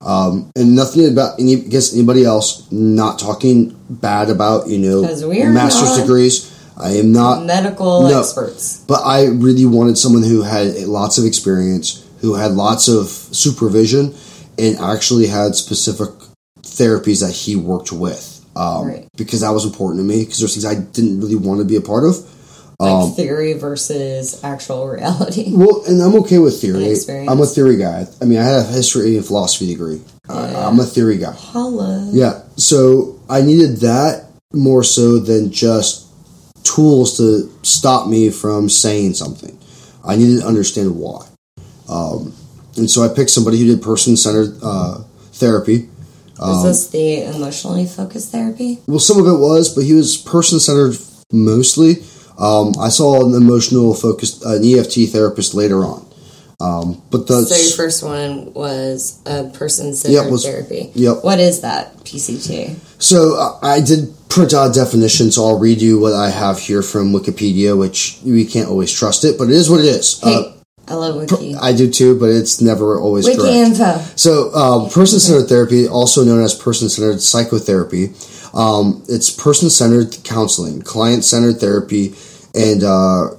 Um, 0.01 0.51
and 0.55 0.75
nothing 0.75 1.11
about 1.11 1.39
any 1.39 1.55
against 1.55 1.93
anybody 1.93 2.23
else. 2.23 2.71
Not 2.71 3.19
talking 3.19 3.77
bad 3.89 4.29
about 4.29 4.67
you 4.69 4.77
know 4.77 5.01
master's 5.51 5.97
not 5.97 6.01
degrees. 6.01 6.48
I 6.79 6.91
am 6.93 7.11
not 7.11 7.45
Medical 7.45 8.03
no. 8.07 8.19
experts. 8.19 8.83
but 8.87 9.01
I 9.05 9.25
really 9.25 9.65
wanted 9.65 9.97
someone 9.97 10.23
who 10.23 10.43
had 10.43 10.75
lots 10.87 11.17
of 11.17 11.25
experience, 11.25 12.05
who 12.21 12.35
had 12.35 12.51
lots 12.53 12.87
of 12.87 13.07
supervision, 13.07 14.15
and 14.57 14.77
actually 14.79 15.27
had 15.27 15.55
specific 15.55 16.09
therapies 16.61 17.21
that 17.21 17.31
he 17.33 17.55
worked 17.55 17.91
with. 17.91 18.45
Um, 18.55 18.87
Right. 18.87 19.07
Because 19.17 19.41
that 19.41 19.51
was 19.51 19.65
important 19.65 19.99
to 19.99 20.03
me, 20.03 20.23
because 20.23 20.39
there's 20.39 20.53
things 20.53 20.65
I 20.65 20.75
didn't 20.75 21.19
really 21.19 21.35
want 21.35 21.59
to 21.59 21.65
be 21.65 21.75
a 21.75 21.81
part 21.81 22.05
of. 22.05 22.17
Like 22.79 22.91
Um, 22.91 23.11
theory 23.13 23.53
versus 23.53 24.39
actual 24.43 24.87
reality. 24.87 25.51
Well, 25.55 25.83
and 25.85 26.01
I'm 26.01 26.15
okay 26.21 26.39
with 26.39 26.61
theory. 26.61 26.95
I'm 27.27 27.41
a 27.41 27.45
theory 27.45 27.75
guy. 27.75 28.07
I 28.21 28.25
mean, 28.25 28.37
I 28.39 28.43
had 28.43 28.59
a 28.59 28.63
history 28.63 29.17
and 29.17 29.25
philosophy 29.25 29.67
degree. 29.67 30.01
I, 30.29 30.51
Yeah. 30.51 30.67
I'm 30.67 30.79
a 30.79 30.85
theory 30.85 31.17
guy. 31.17 31.33
Holla. 31.33 32.07
Yeah. 32.13 32.41
So 32.55 33.19
I 33.29 33.41
needed 33.41 33.77
that 33.81 34.27
more 34.53 34.83
so 34.83 35.19
than 35.19 35.51
just 35.51 36.05
tools 36.75 37.17
to 37.17 37.51
stop 37.63 38.07
me 38.07 38.29
from 38.29 38.69
saying 38.69 39.13
something. 39.13 39.57
I 40.05 40.15
needed 40.15 40.41
to 40.41 40.47
understand 40.47 40.95
why. 40.95 41.27
Um, 41.89 42.33
and 42.77 42.89
so 42.89 43.03
I 43.03 43.13
picked 43.13 43.31
somebody 43.31 43.59
who 43.59 43.65
did 43.65 43.81
person 43.81 44.15
centered 44.15 44.57
uh, 44.61 45.03
therapy. 45.33 45.89
Is 46.41 46.63
this 46.63 46.87
the 46.87 47.23
emotionally 47.35 47.85
focused 47.85 48.31
therapy? 48.31 48.79
Well, 48.87 48.99
some 48.99 49.19
of 49.19 49.27
it 49.27 49.37
was, 49.37 49.73
but 49.75 49.83
he 49.83 49.93
was 49.93 50.15
person 50.15 50.59
centered 50.59 50.97
mostly. 51.33 51.97
Um, 52.37 52.71
I 52.79 52.87
saw 52.87 53.25
an 53.27 53.35
emotional 53.35 53.93
focused 53.93 54.45
an 54.45 54.63
EFT 54.63 55.11
therapist 55.11 55.53
later 55.53 55.83
on. 55.83 56.08
Um, 56.61 57.01
but 57.09 57.27
the 57.27 57.43
So 57.43 57.55
your 57.55 57.77
first 57.77 58.03
one 58.03 58.53
was 58.53 59.19
a 59.25 59.45
person-centered 59.45 60.13
Yep, 60.23 60.31
was- 60.31 60.43
therapy. 60.45 60.91
yep. 60.93 61.23
What 61.23 61.39
is 61.39 61.61
that 61.61 62.03
PCT? 62.03 62.75
So 62.99 63.35
uh, 63.35 63.57
I 63.61 63.79
did 63.79 64.13
print 64.27 64.53
out 64.53 64.71
a 64.71 64.73
definition, 64.73 65.31
so 65.31 65.45
I'll 65.47 65.57
read 65.59 65.81
you 65.81 65.99
what 65.99 66.13
I 66.13 66.29
have 66.29 66.59
here 66.59 66.81
from 66.81 67.13
Wikipedia, 67.13 67.77
which 67.77 68.19
we 68.25 68.43
can't 68.45 68.67
always 68.69 68.91
trust 68.91 69.23
it, 69.23 69.37
but 69.37 69.45
it 69.49 69.55
is 69.55 69.69
what 69.69 69.79
it 69.79 69.85
is. 69.85 70.19
Hey, 70.21 70.35
Uh, 70.35 70.51
I 70.89 70.95
love 70.95 71.15
Wiki. 71.15 71.55
I 71.55 71.71
do 71.71 71.89
too, 71.89 72.19
but 72.19 72.29
it's 72.29 72.59
never 72.61 72.99
always 72.99 73.25
Wiki 73.25 73.37
correct. 73.37 73.55
info. 73.55 74.01
So, 74.15 74.53
um, 74.53 74.89
person 74.89 75.19
centered 75.19 75.47
therapy, 75.47 75.87
also 75.87 76.23
known 76.25 76.41
as 76.43 76.53
person 76.55 76.89
centered 76.89 77.21
psychotherapy, 77.21 78.11
um, 78.53 79.01
it's 79.07 79.29
person 79.29 79.69
centered 79.69 80.17
counseling, 80.23 80.81
client 80.81 81.23
centered 81.23 81.59
therapy, 81.61 82.15
and 82.55 82.83
uh, 82.83 83.29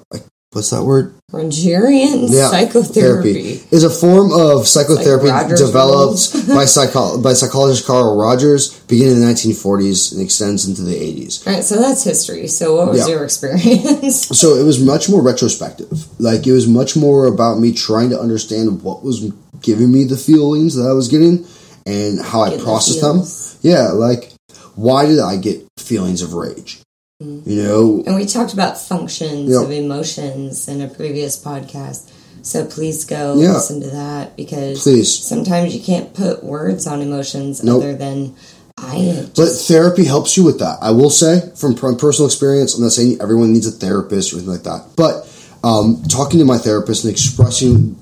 what's 0.53 0.71
that 0.71 0.83
word? 0.83 1.15
Rogerian 1.33 2.29
psychotherapy. 2.29 3.61
is 3.71 3.85
a 3.85 3.91
form 3.91 4.33
of 4.33 4.67
psychotherapy 4.67 5.29
Like 5.29 5.49
developed 5.57 6.33
by, 6.49 6.65
psycho- 6.65 7.23
by 7.23 7.35
psychologist 7.35 7.87
Carl 7.87 8.17
Rogers 8.19 8.79
beginning 8.81 9.15
in 9.15 9.21
the 9.21 9.27
1940s 9.27 10.13
and 10.13 10.21
extends 10.21 10.67
into 10.67 10.83
the 10.83 10.95
80s. 10.95 11.47
All 11.47 11.53
right, 11.55 11.63
so 11.63 11.77
that's 11.77 12.03
history. 12.03 12.49
So 12.49 12.77
what 12.77 12.89
was 12.89 13.01
Yeah. 13.07 13.15
your 13.15 13.25
experience? 13.25 14.29
So 14.41 14.57
it 14.57 14.65
was 14.65 14.83
much 14.83 15.09
more 15.09 15.23
retrospective. 15.23 15.93
Like 16.21 16.47
it 16.47 16.53
was 16.53 16.67
much 16.67 16.97
more 16.97 17.27
about 17.27 17.59
me 17.61 17.73
trying 17.73 18.11
to 18.11 18.19
understand 18.19 18.83
what 18.83 19.05
was 19.05 19.31
giving 19.61 19.93
me 19.93 20.05
the 20.05 20.17
feelings 20.17 20.75
that 20.77 20.89
I 20.89 20.93
was 20.93 21.09
getting 21.09 21.47
and 21.87 22.21
how 22.21 22.41
I 22.43 22.51
Get 22.51 22.59
the 22.59 22.65
processed 22.65 23.01
them. 23.03 23.23
Yeah, 23.63 23.89
like 23.93 24.33
why 24.75 25.07
did 25.07 25.21
I 25.21 25.37
get 25.37 25.67
feelings 25.79 26.23
of 26.23 26.35
rage? 26.35 26.81
You 27.21 27.63
know, 27.63 28.03
and 28.07 28.17
we 28.17 28.25
talked 28.25 28.55
about 28.55 28.81
functions 28.81 29.51
Yep. 29.51 29.63
of 29.65 29.71
emotions 29.71 30.69
in 30.69 30.81
a 30.81 30.89
previous 30.89 31.37
podcast. 31.39 32.03
So 32.43 32.65
please 32.65 33.05
go 33.05 33.39
Yeah. 33.39 33.55
listen 33.55 33.83
to 33.83 33.91
that 33.91 34.37
because 34.37 34.81
Please. 34.83 35.13
sometimes 35.13 35.75
you 35.75 35.81
can't 35.81 36.15
put 36.15 36.43
words 36.43 36.87
on 36.87 37.03
emotions 37.03 37.63
Nope. 37.63 37.83
other 37.83 37.95
than 37.95 38.33
I 38.79 39.27
but 39.37 39.51
therapy 39.51 40.05
helps 40.05 40.39
you 40.39 40.45
with 40.45 40.59
that. 40.61 40.79
I 40.81 40.93
will 40.93 41.11
say 41.11 41.43
from 41.55 41.75
personal 41.75 42.27
experience. 42.27 42.75
I'm 42.75 42.83
not 42.83 42.93
saying 42.93 43.19
everyone 43.21 43.53
needs 43.53 43.67
a 43.67 43.71
therapist 43.71 44.33
or 44.33 44.37
anything 44.37 44.53
like 44.53 44.63
that, 44.63 44.85
but 44.97 45.29
um, 45.63 46.03
talking 46.09 46.39
to 46.39 46.47
my 46.47 46.57
therapist 46.57 47.05
and 47.05 47.13
expressing 47.13 47.97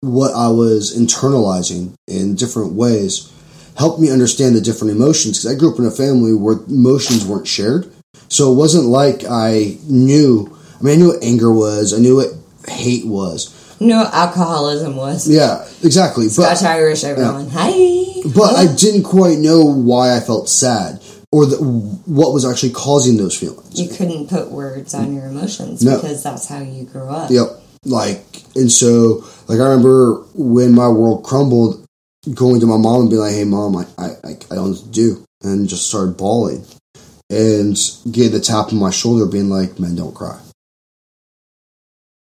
what 0.00 0.32
I 0.34 0.48
was 0.48 0.96
internalizing 0.96 1.90
in 2.06 2.34
different 2.36 2.72
ways 2.72 3.28
helped 3.74 4.00
me 4.00 4.10
understand 4.10 4.56
the 4.56 4.62
different 4.62 4.92
emotions 4.94 5.38
because 5.38 5.54
I 5.54 5.58
grew 5.58 5.70
up 5.72 5.78
in 5.78 5.84
a 5.84 5.90
family 5.90 6.32
where 6.32 6.56
emotions 6.68 7.26
weren't 7.26 7.46
shared. 7.46 7.90
So 8.28 8.52
it 8.52 8.56
wasn't 8.56 8.86
like 8.86 9.24
I 9.28 9.76
knew. 9.84 10.56
I 10.78 10.82
mean, 10.82 10.94
I 10.94 10.96
knew 10.96 11.08
what 11.08 11.22
anger 11.22 11.52
was. 11.52 11.92
I 11.92 11.98
knew 11.98 12.16
what 12.16 12.32
hate 12.70 13.06
was. 13.06 13.52
what 13.78 14.14
alcoholism 14.14 14.96
was. 14.96 15.28
Yeah, 15.28 15.66
exactly. 15.82 16.26
But 16.26 16.56
Scotch 16.56 16.62
Irish, 16.62 17.04
everyone. 17.04 17.48
Hi. 17.52 18.22
but 18.34 18.54
I 18.56 18.72
didn't 18.74 19.04
quite 19.04 19.38
know 19.38 19.64
why 19.64 20.16
I 20.16 20.20
felt 20.20 20.48
sad 20.48 21.02
or 21.30 21.46
the, 21.46 21.56
what 21.56 22.32
was 22.32 22.44
actually 22.46 22.70
causing 22.72 23.16
those 23.16 23.36
feelings. 23.36 23.78
you 23.78 23.88
couldn't 23.94 24.28
put 24.28 24.50
words 24.50 24.94
on 24.94 25.14
your 25.14 25.26
emotions 25.26 25.82
No. 25.84 25.96
because 25.96 26.22
that's 26.22 26.48
how 26.48 26.60
you 26.60 26.84
grew 26.84 27.08
up. 27.08 27.30
Yep. 27.30 27.48
Like, 27.84 28.24
and 28.56 28.70
so, 28.72 29.24
like, 29.46 29.58
I 29.60 29.64
remember 29.64 30.22
when 30.34 30.74
my 30.74 30.88
world 30.88 31.24
crumbled, 31.24 31.84
going 32.34 32.60
to 32.60 32.66
my 32.66 32.76
mom 32.76 33.02
and 33.02 33.10
being 33.10 33.22
like, 33.22 33.32
"Hey, 33.34 33.44
mom, 33.44 33.76
I, 33.76 33.84
I, 33.96 34.06
I 34.24 34.28
I 34.50 34.54
don't 34.54 34.56
know 34.56 34.70
what 34.70 34.78
to 34.80 34.88
do," 34.88 35.24
and 35.42 35.68
just 35.68 35.86
started 35.88 36.16
bawling, 36.16 36.64
and 37.30 37.76
get 38.10 38.30
the 38.32 38.40
tap 38.40 38.72
on 38.72 38.78
my 38.78 38.90
shoulder, 38.90 39.26
being 39.26 39.48
like, 39.50 39.78
"Man, 39.78 39.94
don't 39.96 40.14
cry," 40.14 40.38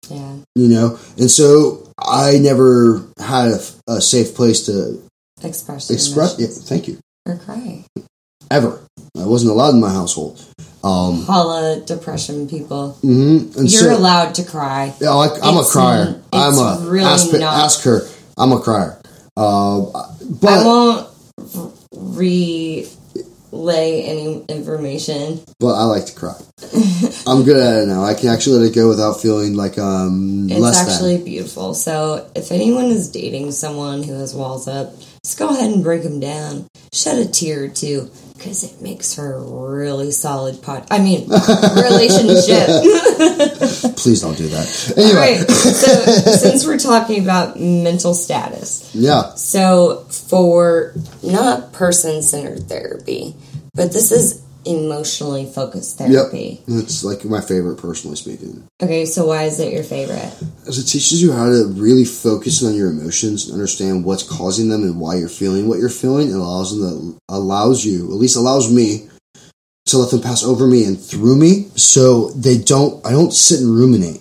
Yeah. 0.10 0.36
you 0.56 0.68
know. 0.68 0.98
And 1.18 1.30
so, 1.32 1.88
I 2.00 2.38
never 2.40 3.02
had 3.20 3.50
a, 3.52 3.60
a 3.88 4.02
safe 4.02 4.36
place 4.36 4.66
to 4.68 5.02
Express 5.44 5.90
express. 5.92 6.36
Yeah, 6.40 6.48
thank 6.50 6.88
you. 6.88 6.98
or 7.28 7.38
cry. 7.38 7.84
Ever, 8.52 8.80
I 9.20 9.26
wasn't 9.26 9.52
allowed 9.52 9.74
in 9.74 9.82
my 9.82 9.90
household. 9.92 10.44
Um, 10.84 11.24
Holla 11.26 11.82
depression 11.86 12.48
people. 12.48 12.98
mhm. 13.04 13.56
and 13.58 13.72
You're 13.72 13.82
so, 13.92 13.98
allowed 13.98 14.36
to 14.36 14.44
cry. 14.44 14.94
Yeah, 15.02 15.10
I, 15.10 15.28
I'm 15.42 15.58
a 15.58 15.66
crier. 15.66 16.22
I'm 16.32 16.54
a 16.54 16.80
really 16.88 17.06
ask, 17.06 17.32
not- 17.34 17.42
ask 17.64 17.84
her. 17.84 18.02
I'm 18.38 18.52
a 18.52 18.60
crier. 18.60 19.02
Uh, 19.36 19.82
but 20.42 20.50
I 20.50 20.64
won't 20.64 21.08
r- 21.56 21.72
relay 23.52 24.02
any 24.04 24.44
information. 24.50 25.40
but 25.60 25.74
I 25.74 25.84
like 25.86 26.06
to 26.08 26.16
cry. 26.16 26.36
I'm 27.28 27.44
good 27.44 27.58
at 27.58 27.84
it 27.84 27.88
now. 27.88 28.04
I 28.04 28.14
can 28.14 28.30
actually 28.30 28.60
let 28.60 28.72
it 28.72 28.76
go 28.76 28.88
without 28.88 29.22
feeling 29.22 29.56
like 29.56 29.78
um 29.78 30.48
It's 30.50 30.60
less 30.60 30.88
actually 30.90 31.18
beautiful. 31.24 31.74
So 31.74 32.30
if 32.36 32.52
anyone 32.52 32.86
is 32.86 33.10
dating 33.12 33.52
someone 33.52 34.04
who 34.04 34.14
has 34.14 34.34
walls 34.34 34.68
up, 34.68 34.94
just 35.24 35.40
go 35.40 35.50
ahead 35.50 35.72
and 35.72 35.84
break 35.84 36.04
them 36.04 36.20
down. 36.20 36.68
Shed 36.94 37.20
a 37.20 37.30
tear 37.30 37.66
or 37.66 37.68
two 37.68 38.10
because 38.38 38.64
it 38.64 38.82
makes 38.82 39.16
for 39.16 39.34
a 39.34 39.40
really 39.42 40.12
solid 40.12 40.62
pod. 40.62 40.86
I 40.92 41.00
mean, 41.00 41.28
relationship. 41.30 42.68
Please 43.98 44.22
don't 44.22 44.38
do 44.38 44.48
that. 44.50 44.94
All 44.98 45.04
Anyway, 45.04 45.40
right. 45.40 45.50
So 45.50 45.88
since 46.32 46.66
we're 46.66 46.78
talking 46.78 47.24
about 47.24 47.60
mental 47.60 48.14
status, 48.14 48.94
yeah, 48.94 49.34
So, 49.36 50.06
for 50.10 50.94
not 51.24 51.74
person 51.74 52.22
centered 52.22 52.68
therapy, 52.68 53.36
but 53.74 53.92
this 53.94 54.12
is 54.12 54.42
emotionally 54.66 55.46
focused 55.46 55.98
therapy. 55.98 56.62
yep. 56.68 56.80
It's 56.84 57.04
like 57.04 57.24
my 57.26 57.42
favorite, 57.42 57.78
personally 57.78 58.16
speaking, 58.18 58.64
Okay, 58.82 59.06
so 59.06 59.26
why 59.28 59.44
is 59.44 59.60
it 59.60 59.72
your 59.74 59.84
favorite? 59.84 60.34
as 60.68 60.78
it 60.78 60.86
teaches 60.92 61.22
you 61.22 61.32
how 61.32 61.46
to 61.46 61.68
really 61.76 62.06
focus 62.06 62.64
on 62.64 62.74
your 62.76 62.90
emotions 62.90 63.46
and 63.46 63.54
understand 63.54 64.04
what's 64.04 64.24
causing 64.24 64.70
them 64.70 64.84
and 64.84 65.00
why 65.00 65.16
you're 65.16 65.30
feeling 65.30 65.68
what 65.68 65.80
you're 65.80 65.90
feeling. 65.90 66.30
It 66.30 66.36
allows 66.36 66.72
them 66.78 67.14
to, 67.14 67.20
allows 67.30 67.86
you, 67.86 68.06
at 68.06 68.18
least 68.18 68.36
allows 68.38 68.72
me, 68.74 69.08
to 69.88 69.98
let 70.00 70.10
them 70.10 70.22
pass 70.22 70.44
over 70.44 70.66
me 70.66 70.84
and 70.84 71.00
through 71.00 71.36
me, 71.36 71.68
so 71.76 72.32
they 72.32 72.58
don't. 72.58 73.06
I 73.06 73.12
don't 73.12 73.32
sit 73.32 73.60
and 73.60 73.70
ruminate. 73.76 74.20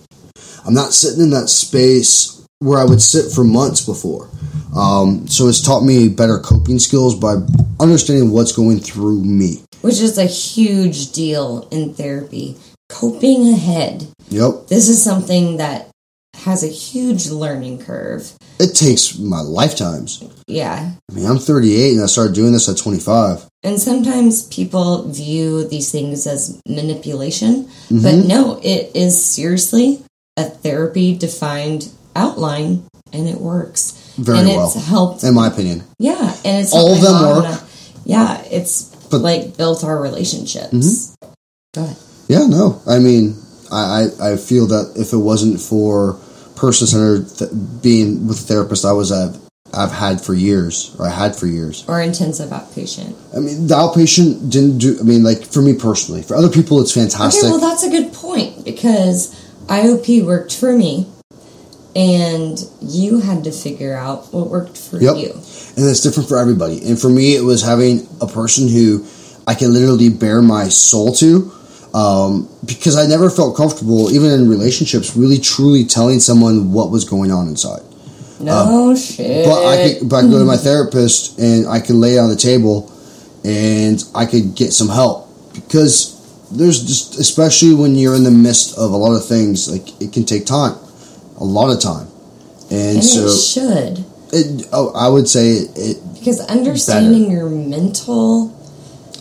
I'm 0.67 0.75
not 0.75 0.93
sitting 0.93 1.23
in 1.23 1.31
that 1.31 1.49
space 1.49 2.47
where 2.59 2.79
I 2.79 2.85
would 2.85 3.01
sit 3.01 3.33
for 3.33 3.45
months 3.45 3.85
before. 3.85 4.29
Um, 4.77 5.27
so 5.29 5.49
it's 5.49 5.63
taught 5.63 5.83
me 5.83 6.09
better 6.09 6.39
coping 6.39 6.79
skills 6.79 7.15
by 7.15 7.37
understanding 7.81 8.31
what's 8.31 8.53
going 8.53 8.81
through 8.81 9.23
me. 9.25 9.63
Which 9.85 10.01
is 10.01 10.17
a 10.19 10.25
huge 10.25 11.13
deal 11.13 11.69
in 11.71 11.95
therapy. 11.95 12.57
Coping 12.89 13.49
ahead. 13.49 14.07
Yep, 14.31 14.69
This 14.69 14.89
is 14.89 15.03
something 15.03 15.59
that 15.59 15.89
has 16.45 16.63
a 16.65 16.69
huge 16.69 17.29
learning 17.29 17.79
curve. 17.79 18.33
it 18.59 18.75
takes 18.75 19.19
my 19.19 19.41
lifetimes. 19.41 20.23
Yeah. 20.47 20.93
I 21.11 21.15
mean, 21.15 21.27
I'm 21.27 21.39
38 21.39 21.93
and 21.95 22.03
I 22.03 22.07
started 22.07 22.35
doing 22.35 22.53
this 22.53 22.69
at 22.69 22.77
25. 22.79 23.47
And 23.63 23.81
sometimes 23.81 24.47
people 24.49 25.09
view 25.11 25.67
these 25.69 25.91
things 25.93 26.27
as 26.27 26.61
manipulation, 26.69 27.65
Mm-hmm. 27.89 28.03
but 28.03 28.15
no, 28.27 28.61
it 28.63 28.91
is 28.95 29.13
seriously 29.23 30.03
a 30.37 30.45
therapy 30.45 31.17
defined 31.17 31.91
outline 32.17 32.85
and 33.13 33.29
it 33.29 33.41
works. 33.41 33.93
Very 34.19 34.39
and 34.39 34.49
well. 34.49 34.67
it's 34.75 34.87
helped 34.87 35.25
in 35.25 35.35
my 35.35 35.47
opinion. 35.49 35.83
Yeah, 35.99 36.35
and 36.45 36.63
it's 36.63 36.73
All 36.73 36.95
of 36.95 37.01
them 37.03 37.23
work. 37.43 37.61
yeah, 38.05 38.41
it's 38.51 38.94
But- 39.23 39.27
Mm-hmm. 39.27 39.43
like 39.49 39.57
built 39.57 39.85
our 39.85 40.01
relationships. 40.01 41.17
Go 41.75 41.83
ahead. 41.85 41.97
Yeah, 42.29 42.47
no. 42.47 42.81
I 42.87 42.99
mean, 42.99 43.37
I, 43.71 44.09
I, 44.21 44.33
I 44.33 44.37
feel 44.37 44.67
that 44.69 44.93
if 44.97 45.13
it 45.13 45.19
wasn't 45.19 45.61
for 45.61 46.19
person 46.57 46.87
centered 46.87 47.29
th- 47.29 47.51
being 47.83 48.27
with 48.27 48.39
a 48.39 48.43
therapist 48.43 48.85
I 48.85 48.93
was 48.93 49.11
at, 49.13 49.37
I've 49.73 49.91
had 49.93 50.21
for 50.21 50.35
years, 50.35 50.95
or 50.99 51.07
I 51.07 51.11
had 51.11 51.35
for 51.35 51.47
years. 51.49 51.85
Or 51.89 52.01
intensive 52.01 52.51
outpatient. 52.51 53.15
I 53.37 53.41
mean, 53.41 53.67
the 53.67 53.75
outpatient 53.75 54.51
didn't 54.51 54.79
do, 54.79 54.97
I 55.01 55.03
mean, 55.03 55.25
like, 55.25 55.45
for 55.45 55.61
me 55.63 55.75
personally. 55.75 56.23
For 56.23 56.37
other 56.37 56.49
people, 56.49 56.81
it's 56.81 56.93
fantastic. 56.93 57.43
Okay, 57.45 57.51
well 57.51 57.61
that's 57.61 57.83
a 57.83 57.91
good 57.91 58.13
point 58.13 58.65
because 58.65 59.35
IOP 59.67 60.25
worked 60.25 60.55
for 60.57 60.73
me, 60.73 61.09
and 61.97 62.59
you 62.81 63.19
had 63.21 63.45
to 63.45 63.51
figure 63.53 63.95
out 63.97 64.33
what 64.33 64.49
worked 64.49 64.79
for 64.79 65.01
Yep. 65.01 65.17
you. 65.17 65.33
And 65.77 65.87
it's 65.87 66.01
different 66.01 66.29
for 66.29 66.39
everybody. 66.39 66.87
And 66.89 66.99
for 67.01 67.09
me, 67.09 67.35
it 67.37 67.43
was 67.43 67.63
having 67.63 68.07
a 68.21 68.27
person 68.27 68.69
who 68.69 69.05
I 69.47 69.55
can 69.55 69.73
literally 69.73 70.09
bare 70.09 70.41
my 70.43 70.69
soul 70.69 71.13
to, 71.15 71.53
um, 71.93 72.49
because 72.65 72.97
I 72.97 73.07
never 73.07 73.29
felt 73.31 73.57
comfortable, 73.57 74.11
even 74.11 74.31
in 74.31 74.49
relationships, 74.49 75.17
really 75.17 75.39
truly 75.39 75.85
telling 75.85 76.21
someone 76.21 76.73
what 76.73 76.91
was 76.91 77.05
going 77.05 77.31
on 77.31 77.49
inside. 77.49 77.83
No 78.41 78.95
shit. 78.97 79.47
Uh, 79.47 79.51
But 79.51 79.67
I 79.67 79.77
could, 79.99 80.09
but 80.09 80.17
I 80.17 80.21
could 80.23 80.31
go 80.31 80.39
to 80.39 80.45
my 80.45 80.57
therapist 80.57 81.39
and 81.39 81.67
I 81.69 81.81
could 81.81 81.97
lay 81.97 82.17
it 82.17 82.19
on 82.19 82.31
the 82.31 82.37
table, 82.37 82.91
and 83.45 84.03
I 84.15 84.27
could 84.27 84.55
get 84.55 84.73
some 84.73 84.89
help 84.89 85.29
because 85.55 86.13
there's 86.51 86.83
just, 86.85 87.19
especially 87.19 87.75
when 87.75 87.95
you're 87.95 88.15
in 88.17 88.25
the 88.25 88.31
midst 88.31 88.77
of 88.79 88.93
a 88.93 88.97
lot 88.97 89.15
of 89.15 89.25
things, 89.27 89.69
like 89.71 90.01
it 90.01 90.13
can 90.13 90.25
take 90.25 90.47
time, 90.47 90.75
a 91.39 91.45
lot 91.45 91.71
of 91.71 91.81
time, 91.81 92.07
and, 92.71 92.97
and 92.97 93.05
so 93.05 93.27
it 93.27 93.39
should 93.39 94.05
it, 94.35 94.69
oh, 94.73 94.93
I 94.95 95.09
would 95.09 95.29
say 95.29 95.51
it, 95.53 95.99
because 96.15 96.41
understanding 96.41 97.31
your 97.31 97.49
mental 97.49 98.49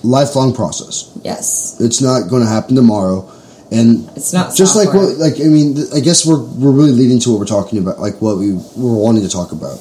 lifelong 0.04 0.54
process. 0.54 1.12
yes 1.24 1.78
It's 1.80 2.02
not 2.02 2.30
going 2.30 2.42
to 2.44 2.50
happen 2.50 2.76
tomorrow, 2.76 3.30
And 3.72 4.10
It's 4.16 4.34
not 4.34 4.56
just 4.56 4.76
like 4.76 4.94
what, 4.94 5.18
like 5.18 5.40
I 5.40 5.46
mean, 5.48 5.78
I 5.96 6.00
guess 6.00 6.26
we're 6.26 6.42
we're 6.44 6.72
really 6.72 6.92
leading 6.92 7.20
to 7.22 7.32
what 7.32 7.40
we're 7.40 7.46
talking 7.58 7.80
about, 7.80 8.00
like 8.00 8.22
what 8.22 8.38
we 8.38 8.54
were 8.54 8.98
wanting 8.98 9.24
to 9.24 9.30
talk 9.30 9.52
about. 9.52 9.78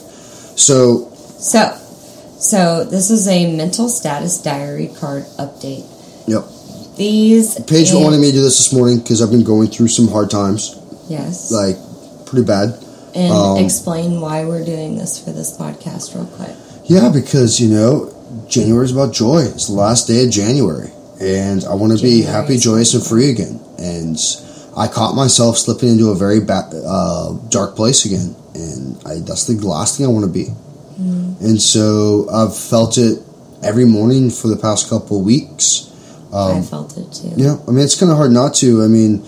So 0.56 1.08
So, 1.38 1.76
so 2.38 2.84
this 2.84 3.10
is 3.10 3.26
a 3.28 3.54
mental 3.56 3.88
status 3.88 4.40
diary 4.42 4.88
card 5.00 5.24
update. 5.38 5.84
Yep. 6.28 6.44
These 6.96 7.58
Paige 7.64 7.92
wanted 7.94 8.20
me 8.20 8.26
to 8.30 8.32
do 8.32 8.42
this 8.42 8.58
this 8.58 8.72
morning 8.72 8.98
because 8.98 9.22
I've 9.22 9.30
been 9.30 9.44
going 9.44 9.68
through 9.68 9.88
some 9.88 10.08
hard 10.08 10.30
times, 10.30 10.76
Yes. 11.08 11.50
like 11.50 11.76
pretty 12.26 12.44
bad. 12.46 12.78
And 13.14 13.32
um, 13.32 13.58
explain 13.64 14.20
why 14.20 14.44
we're 14.44 14.64
doing 14.64 14.96
this 14.96 15.22
for 15.22 15.32
this 15.32 15.56
podcast 15.56 16.14
real 16.14 16.26
quick. 16.26 16.56
Yeah, 16.84 17.10
because 17.12 17.60
you 17.60 17.68
know, 17.68 18.14
January 18.48 18.84
is 18.84 18.92
about 18.92 19.12
joy. 19.14 19.42
It's 19.42 19.66
the 19.68 19.74
last 19.74 20.06
day 20.08 20.24
of 20.24 20.30
January, 20.30 20.90
and 21.20 21.64
I 21.64 21.74
want 21.74 21.96
to 21.96 22.02
be 22.02 22.22
happy, 22.22 22.56
joyous, 22.58 22.94
and 22.94 23.04
free 23.04 23.30
again. 23.30 23.60
And 23.78 24.16
I 24.76 24.88
caught 24.88 25.14
myself 25.14 25.58
slipping 25.58 25.90
into 25.90 26.10
a 26.10 26.14
very 26.14 26.40
ba- 26.40 26.70
uh, 26.86 27.32
dark 27.48 27.76
place 27.76 28.04
again, 28.04 28.34
and 28.54 28.96
I, 29.06 29.18
that's 29.20 29.46
the 29.46 29.54
last 29.66 29.96
thing 29.96 30.06
I 30.06 30.08
want 30.10 30.24
to 30.26 30.32
be. 30.32 30.48
And 31.40 31.60
so 31.60 32.28
I've 32.32 32.56
felt 32.56 32.96
it 32.98 33.18
every 33.64 33.84
morning 33.84 34.30
for 34.30 34.46
the 34.46 34.56
past 34.56 34.88
couple 34.88 35.18
of 35.18 35.24
weeks. 35.24 35.88
I 36.32 36.52
Um, 36.52 36.62
felt 36.62 36.96
it 36.96 37.10
too. 37.12 37.32
yeah, 37.36 37.56
I 37.66 37.72
mean 37.72 37.84
it's 37.84 37.98
kind 37.98 38.10
of 38.12 38.16
hard 38.18 38.30
not 38.30 38.54
to. 38.56 38.82
I 38.84 38.86
mean, 38.86 39.24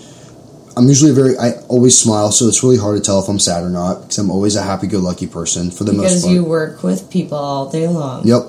I'm 0.77 0.87
usually 0.87 1.13
very. 1.13 1.37
I 1.37 1.51
always 1.69 1.97
smile, 1.97 2.31
so 2.31 2.47
it's 2.47 2.61
really 2.63 2.77
hard 2.77 2.97
to 2.97 3.01
tell 3.03 3.19
if 3.21 3.29
I'm 3.29 3.39
sad 3.39 3.63
or 3.63 3.69
not 3.69 4.01
because 4.01 4.17
I'm 4.17 4.29
always 4.29 4.55
a 4.55 4.61
happy-go-lucky 4.61 5.27
person 5.27 5.71
for 5.71 5.85
the 5.85 5.93
most 5.93 6.03
part. 6.03 6.09
Because 6.15 6.27
you 6.31 6.43
work 6.43 6.83
with 6.83 7.09
people 7.09 7.37
all 7.37 7.69
day 7.69 7.87
long. 7.87 8.27
Yep. 8.27 8.41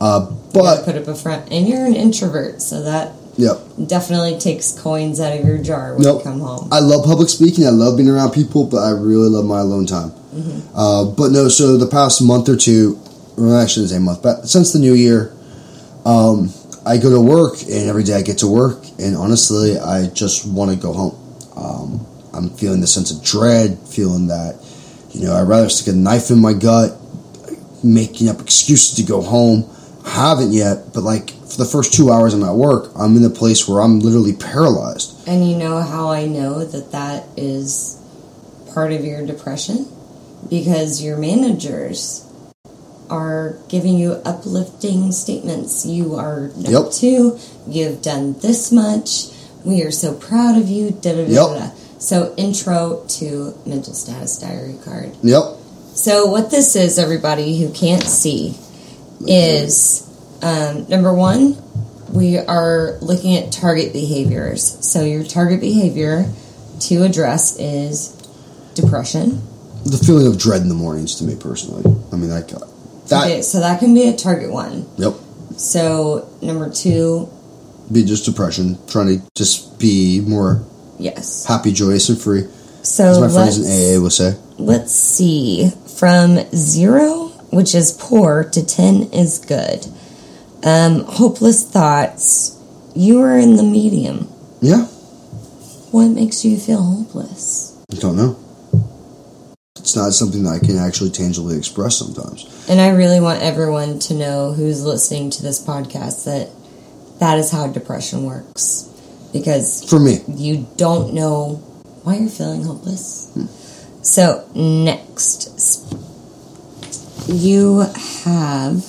Uh, 0.00 0.26
You 0.30 0.36
but 0.52 0.84
put 0.84 0.96
up 0.96 1.06
a 1.06 1.14
front, 1.14 1.52
and 1.52 1.68
you're 1.68 1.86
an 1.86 1.94
introvert, 1.94 2.60
so 2.60 2.82
that 2.82 3.12
yep. 3.36 3.58
definitely 3.86 4.38
takes 4.40 4.72
coins 4.72 5.20
out 5.20 5.38
of 5.38 5.46
your 5.46 5.58
jar 5.58 5.94
when 5.94 6.02
Nope. 6.02 6.18
you 6.18 6.24
come 6.30 6.40
home. 6.40 6.68
I 6.72 6.80
love 6.80 7.04
public 7.04 7.28
speaking. 7.28 7.64
I 7.64 7.70
love 7.70 7.96
being 7.96 8.08
around 8.10 8.32
people, 8.32 8.64
but 8.66 8.78
I 8.78 8.90
really 8.90 9.28
love 9.28 9.44
my 9.44 9.60
alone 9.60 9.86
time. 9.86 10.12
Uh, 10.74 11.04
but 11.04 11.30
no, 11.32 11.48
so 11.48 11.78
the 11.78 11.86
past 11.86 12.20
month 12.20 12.48
or 12.48 12.56
two, 12.56 12.98
well, 13.38 13.56
I 13.56 13.66
shouldn't 13.66 13.90
say 13.90 13.98
month, 13.98 14.20
but 14.22 14.48
since 14.48 14.72
the 14.72 14.78
new 14.78 14.92
year, 14.94 15.32
um, 16.04 16.52
I 16.84 16.98
go 16.98 17.08
to 17.10 17.20
work, 17.20 17.62
and 17.62 17.88
every 17.88 18.02
day 18.02 18.14
I 18.14 18.22
get 18.22 18.38
to 18.38 18.46
work, 18.46 18.84
and 18.98 19.16
honestly, 19.16 19.78
I 19.78 20.08
just 20.08 20.44
want 20.46 20.72
to 20.72 20.76
go 20.76 20.92
home. 20.92 21.16
Um, 21.56 22.06
I'm 22.32 22.50
feeling 22.50 22.80
the 22.80 22.86
sense 22.86 23.10
of 23.10 23.24
dread, 23.24 23.78
feeling 23.78 24.28
that, 24.28 24.56
you 25.12 25.24
know, 25.26 25.34
I'd 25.34 25.48
rather 25.48 25.68
stick 25.68 25.94
a 25.94 25.96
knife 25.96 26.30
in 26.30 26.40
my 26.40 26.52
gut, 26.52 26.92
making 27.82 28.28
up 28.28 28.40
excuses 28.40 28.94
to 28.96 29.02
go 29.02 29.22
home. 29.22 29.70
Haven't 30.04 30.52
yet, 30.52 30.92
but 30.94 31.02
like 31.02 31.30
for 31.30 31.56
the 31.58 31.64
first 31.64 31.92
two 31.92 32.10
hours 32.12 32.32
I'm 32.34 32.44
at 32.44 32.54
work, 32.54 32.92
I'm 32.96 33.16
in 33.16 33.24
a 33.24 33.30
place 33.30 33.66
where 33.66 33.80
I'm 33.80 33.98
literally 34.00 34.34
paralyzed. 34.34 35.26
And 35.26 35.48
you 35.48 35.56
know 35.56 35.80
how 35.82 36.10
I 36.10 36.26
know 36.26 36.64
that 36.64 36.92
that 36.92 37.24
is 37.36 38.00
part 38.72 38.92
of 38.92 39.04
your 39.04 39.26
depression? 39.26 39.86
Because 40.48 41.02
your 41.02 41.16
managers 41.16 42.24
are 43.10 43.58
giving 43.68 43.98
you 43.98 44.12
uplifting 44.24 45.10
statements. 45.12 45.86
You 45.86 46.14
are 46.16 46.48
number 46.54 46.70
Yep. 46.70 46.90
two. 46.92 47.38
You've 47.68 48.02
done 48.02 48.36
this 48.40 48.70
much. 48.70 49.28
We 49.66 49.82
are 49.82 49.90
so 49.90 50.14
proud 50.14 50.56
of 50.58 50.68
you. 50.68 50.92
Da, 50.92 51.12
da, 51.12 51.26
da, 51.26 51.54
Yep. 51.56 51.72
So, 51.98 52.34
intro 52.36 53.04
to 53.08 53.58
mental 53.66 53.94
status 53.94 54.38
diary 54.38 54.76
card. 54.84 55.12
Yep. 55.22 55.42
So, 55.94 56.26
what 56.26 56.50
this 56.50 56.76
is, 56.76 56.98
everybody 56.98 57.58
who 57.58 57.72
can't 57.72 58.02
see, 58.02 58.54
is 59.26 60.06
um, 60.42 60.86
number 60.88 61.12
one, 61.12 61.56
we 62.12 62.38
are 62.38 62.98
looking 63.00 63.36
at 63.36 63.50
target 63.50 63.92
behaviors. 63.92 64.62
So, 64.86 65.02
your 65.04 65.24
target 65.24 65.60
behavior 65.60 66.26
to 66.80 67.02
address 67.02 67.58
is 67.58 68.10
depression. 68.74 69.40
the 69.84 69.98
feeling 69.98 70.26
of 70.26 70.38
dread 70.38 70.60
in 70.62 70.68
the 70.68 70.74
mornings 70.74 71.16
to 71.16 71.24
me 71.24 71.34
personally. 71.34 71.82
I 72.12 72.16
mean, 72.16 72.28
that 72.30 72.48
that 73.08 73.24
okay, 73.24 73.42
so 73.42 73.60
that 73.60 73.80
can 73.80 73.94
be 73.94 74.08
a 74.08 74.14
target 74.16 74.52
one. 74.52 74.86
yep, 74.96 75.14
So, 75.56 76.28
number 76.42 76.68
two, 76.70 77.28
be 77.92 78.04
just 78.04 78.24
depression, 78.24 78.78
trying 78.86 79.18
to 79.18 79.26
just 79.36 79.78
be 79.78 80.20
more 80.26 80.64
yes. 80.98 81.44
happy, 81.46 81.72
joyous, 81.72 82.08
and 82.08 82.20
free. 82.20 82.44
So, 82.82 83.04
As 83.10 83.20
my 83.20 83.28
friends 83.28 83.58
in 83.58 83.64
AA 83.98 84.00
will 84.00 84.10
say. 84.10 84.36
let's 84.58 84.92
see. 84.92 85.70
From 85.98 86.38
zero, 86.54 87.28
which 87.50 87.74
is 87.74 87.92
poor, 87.92 88.44
to 88.44 88.64
10 88.64 89.12
is 89.12 89.38
good. 89.38 89.86
Um, 90.62 91.04
hopeless 91.04 91.64
thoughts, 91.68 92.60
you 92.94 93.20
are 93.22 93.38
in 93.38 93.56
the 93.56 93.62
medium. 93.62 94.28
Yeah, 94.60 94.84
What 95.90 96.08
makes 96.08 96.44
you 96.44 96.58
feel 96.58 96.82
hopeless? 96.82 97.76
I 97.92 97.96
don't 97.96 98.16
know. 98.16 98.38
It's 99.78 99.94
not 99.94 100.12
something 100.12 100.42
that 100.44 100.60
I 100.62 100.66
can 100.66 100.76
actually 100.76 101.10
tangibly 101.10 101.56
express 101.56 101.96
sometimes. 101.96 102.66
And 102.68 102.80
I 102.80 102.90
really 102.90 103.20
want 103.20 103.42
everyone 103.42 103.98
to 104.00 104.14
know 104.14 104.52
who's 104.52 104.84
listening 104.84 105.30
to 105.30 105.42
this 105.42 105.64
podcast 105.64 106.24
that 106.24 106.50
that 107.18 107.38
is 107.38 107.50
how 107.50 107.66
depression 107.68 108.24
works. 108.24 108.90
Because 109.32 109.84
For 109.88 109.98
me, 110.00 110.20
you 110.28 110.66
don't 110.76 111.12
know 111.14 111.56
why 112.04 112.16
you're 112.16 112.28
feeling 112.28 112.62
hopeless. 112.64 113.30
So, 114.02 114.48
next, 114.54 115.50
you 117.28 117.80
have 118.24 118.84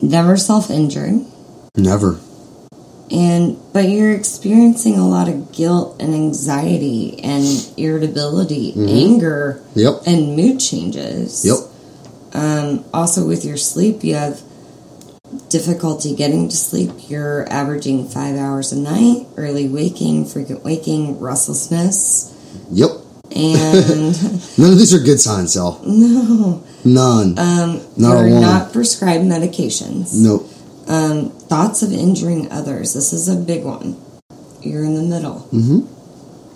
never 0.00 0.36
self 0.36 0.70
injured. 0.70 1.24
never. 1.76 2.18
And 3.10 3.58
but 3.74 3.90
you're 3.90 4.12
experiencing 4.12 4.96
a 4.98 5.06
lot 5.06 5.28
of 5.28 5.52
guilt 5.52 5.96
and 6.00 6.14
anxiety 6.14 7.22
and 7.22 7.44
irritability, 7.76 8.72
anger, 8.88 9.62
Yep, 9.74 10.02
and 10.06 10.34
mood 10.34 10.58
changes. 10.60 11.44
yep, 11.44 11.58
Um, 12.32 12.84
also, 12.94 13.26
with 13.26 13.44
your 13.44 13.58
sleep, 13.58 14.02
you 14.02 14.14
have 14.14 14.40
difficulty 15.52 16.16
getting 16.16 16.48
to 16.48 16.56
sleep. 16.56 16.90
You're 17.08 17.46
averaging 17.52 18.08
five 18.08 18.36
hours 18.36 18.72
a 18.72 18.78
night, 18.78 19.26
early 19.36 19.68
waking, 19.68 20.24
frequent 20.24 20.64
waking, 20.64 21.20
restlessness, 21.20 22.34
yep. 22.70 22.90
and 23.30 24.12
None 24.58 24.72
of 24.72 24.78
these 24.78 24.94
are 24.94 24.98
good 24.98 25.20
signs, 25.20 25.52
Sal. 25.52 25.80
no, 25.86 26.64
None. 26.84 27.38
um, 27.38 27.80
Not 27.96 28.24
you're 28.24 28.30
one. 28.30 28.40
not 28.40 28.72
prescribed 28.72 29.24
medications. 29.24 30.14
nope. 30.14 30.48
Um, 30.88 31.30
thoughts 31.30 31.82
of 31.82 31.92
injuring 31.92 32.50
others. 32.50 32.92
This 32.94 33.12
is 33.12 33.28
a 33.28 33.36
big 33.36 33.62
one. 33.62 33.96
You're 34.62 34.84
in 34.84 34.94
the 34.96 35.02
middle. 35.02 35.46
Mhm. 35.52 35.86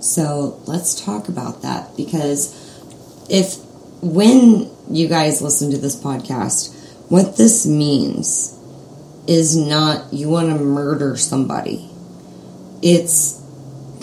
So 0.01 0.61
let's 0.67 1.01
talk 1.05 1.29
about 1.29 1.63
that 1.63 1.97
because 1.97 2.53
if 3.29 3.57
when 4.03 4.69
you 4.91 5.07
guys 5.09 5.41
listen 5.43 5.71
to 5.71 5.79
this 5.79 5.95
podcast, 5.97 6.73
what 7.09 7.37
this 7.37 7.67
means 7.67 8.56
is 9.27 9.57
not 9.57 10.13
you 10.13 10.29
want 10.29 10.49
to 10.57 10.63
murder 10.63 11.17
somebody. 11.17 11.89
It's 12.83 13.43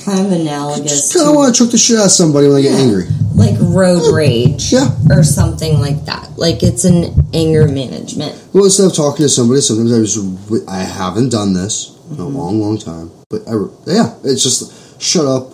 kind 0.05 0.25
of 0.25 0.31
analogous 0.31 0.91
Just 0.91 1.13
kind 1.13 1.29
of 1.29 1.35
want 1.35 1.55
to 1.55 1.63
choke 1.63 1.71
the 1.71 1.77
shit 1.77 1.97
out 1.97 2.05
of 2.05 2.11
somebody 2.11 2.47
when 2.47 2.57
I 2.57 2.61
get 2.61 2.79
angry. 2.79 3.05
like 3.35 3.55
road 3.59 4.13
rage 4.13 4.71
Yeah. 4.73 4.89
or 5.09 5.23
something 5.23 5.79
like 5.79 6.05
that. 6.05 6.37
Like 6.37 6.61
it's 6.63 6.83
an 6.83 7.25
anger 7.33 7.67
management. 7.67 8.35
Well, 8.53 8.65
instead 8.65 8.87
of 8.87 8.95
talking 8.95 9.23
to 9.23 9.29
somebody, 9.29 9.61
sometimes 9.61 9.93
I 9.93 9.99
just 10.01 10.67
I 10.69 10.79
haven't 10.79 11.29
done 11.29 11.53
this 11.53 11.89
in 12.09 12.17
Mm-hmm. 12.17 12.21
a 12.21 12.27
long, 12.27 12.59
long 12.59 12.77
time. 12.77 13.11
But 13.29 13.47
I, 13.47 13.53
yeah, 13.87 14.13
it's 14.23 14.43
just 14.43 15.01
shut 15.01 15.25
up, 15.25 15.53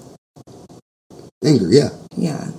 anger. 1.45 1.67
Yeah, 1.71 1.89
Yeah. 2.17 2.49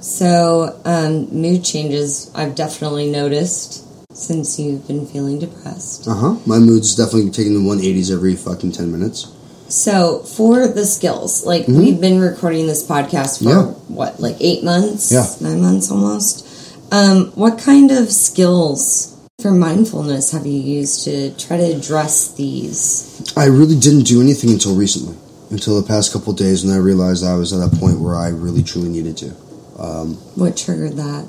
So, 0.00 0.78
um, 0.84 1.30
mood 1.32 1.64
changes 1.64 2.30
I've 2.34 2.54
definitely 2.54 3.10
noticed 3.10 3.83
since 4.14 4.58
you've 4.58 4.86
been 4.86 5.06
feeling 5.06 5.38
depressed. 5.38 6.06
uh 6.08 6.14
huh. 6.14 6.36
My 6.46 6.58
mood's 6.58 6.94
definitely 6.94 7.30
taking 7.30 7.54
the 7.54 7.60
180s 7.68 8.10
every 8.10 8.34
fucking 8.36 8.72
10 8.72 8.90
minutes. 8.90 9.26
So, 9.68 10.18
for 10.20 10.68
the 10.68 10.86
skills, 10.86 11.44
like 11.44 11.66
Mhm. 11.66 11.78
we've 11.78 12.00
been 12.00 12.20
recording 12.20 12.66
this 12.66 12.82
podcast 12.82 13.38
for 13.38 13.44
Yeah. 13.50 13.62
what, 13.88 14.20
like 14.20 14.36
eight 14.40 14.62
months? 14.62 15.10
Yeah. 15.10 15.26
Nine 15.40 15.60
months 15.62 15.90
almost. 15.90 16.44
Um, 16.92 17.32
what 17.34 17.58
kind 17.58 17.90
of 17.90 18.12
skills 18.12 19.08
for 19.40 19.50
mindfulness 19.50 20.30
have 20.30 20.46
you 20.46 20.60
used 20.60 21.02
to 21.04 21.30
try 21.30 21.56
to 21.56 21.64
address 21.64 22.28
these? 22.36 23.04
I 23.36 23.46
really 23.46 23.74
didn't 23.74 24.02
do 24.04 24.20
anything 24.20 24.50
until 24.50 24.74
recently, 24.76 25.14
until 25.50 25.74
the 25.80 25.86
past 25.86 26.12
couple 26.12 26.32
of 26.32 26.38
days, 26.38 26.64
when 26.64 26.72
I 26.72 26.78
realized 26.78 27.24
I 27.24 27.34
was 27.34 27.52
at 27.52 27.60
a 27.60 27.74
point 27.76 28.00
where 28.00 28.14
I 28.16 28.28
really 28.28 28.62
truly 28.62 28.90
needed 28.90 29.16
to. 29.18 29.32
Um, 29.78 30.18
What 30.36 30.56
triggered 30.56 30.96
that? 30.98 31.24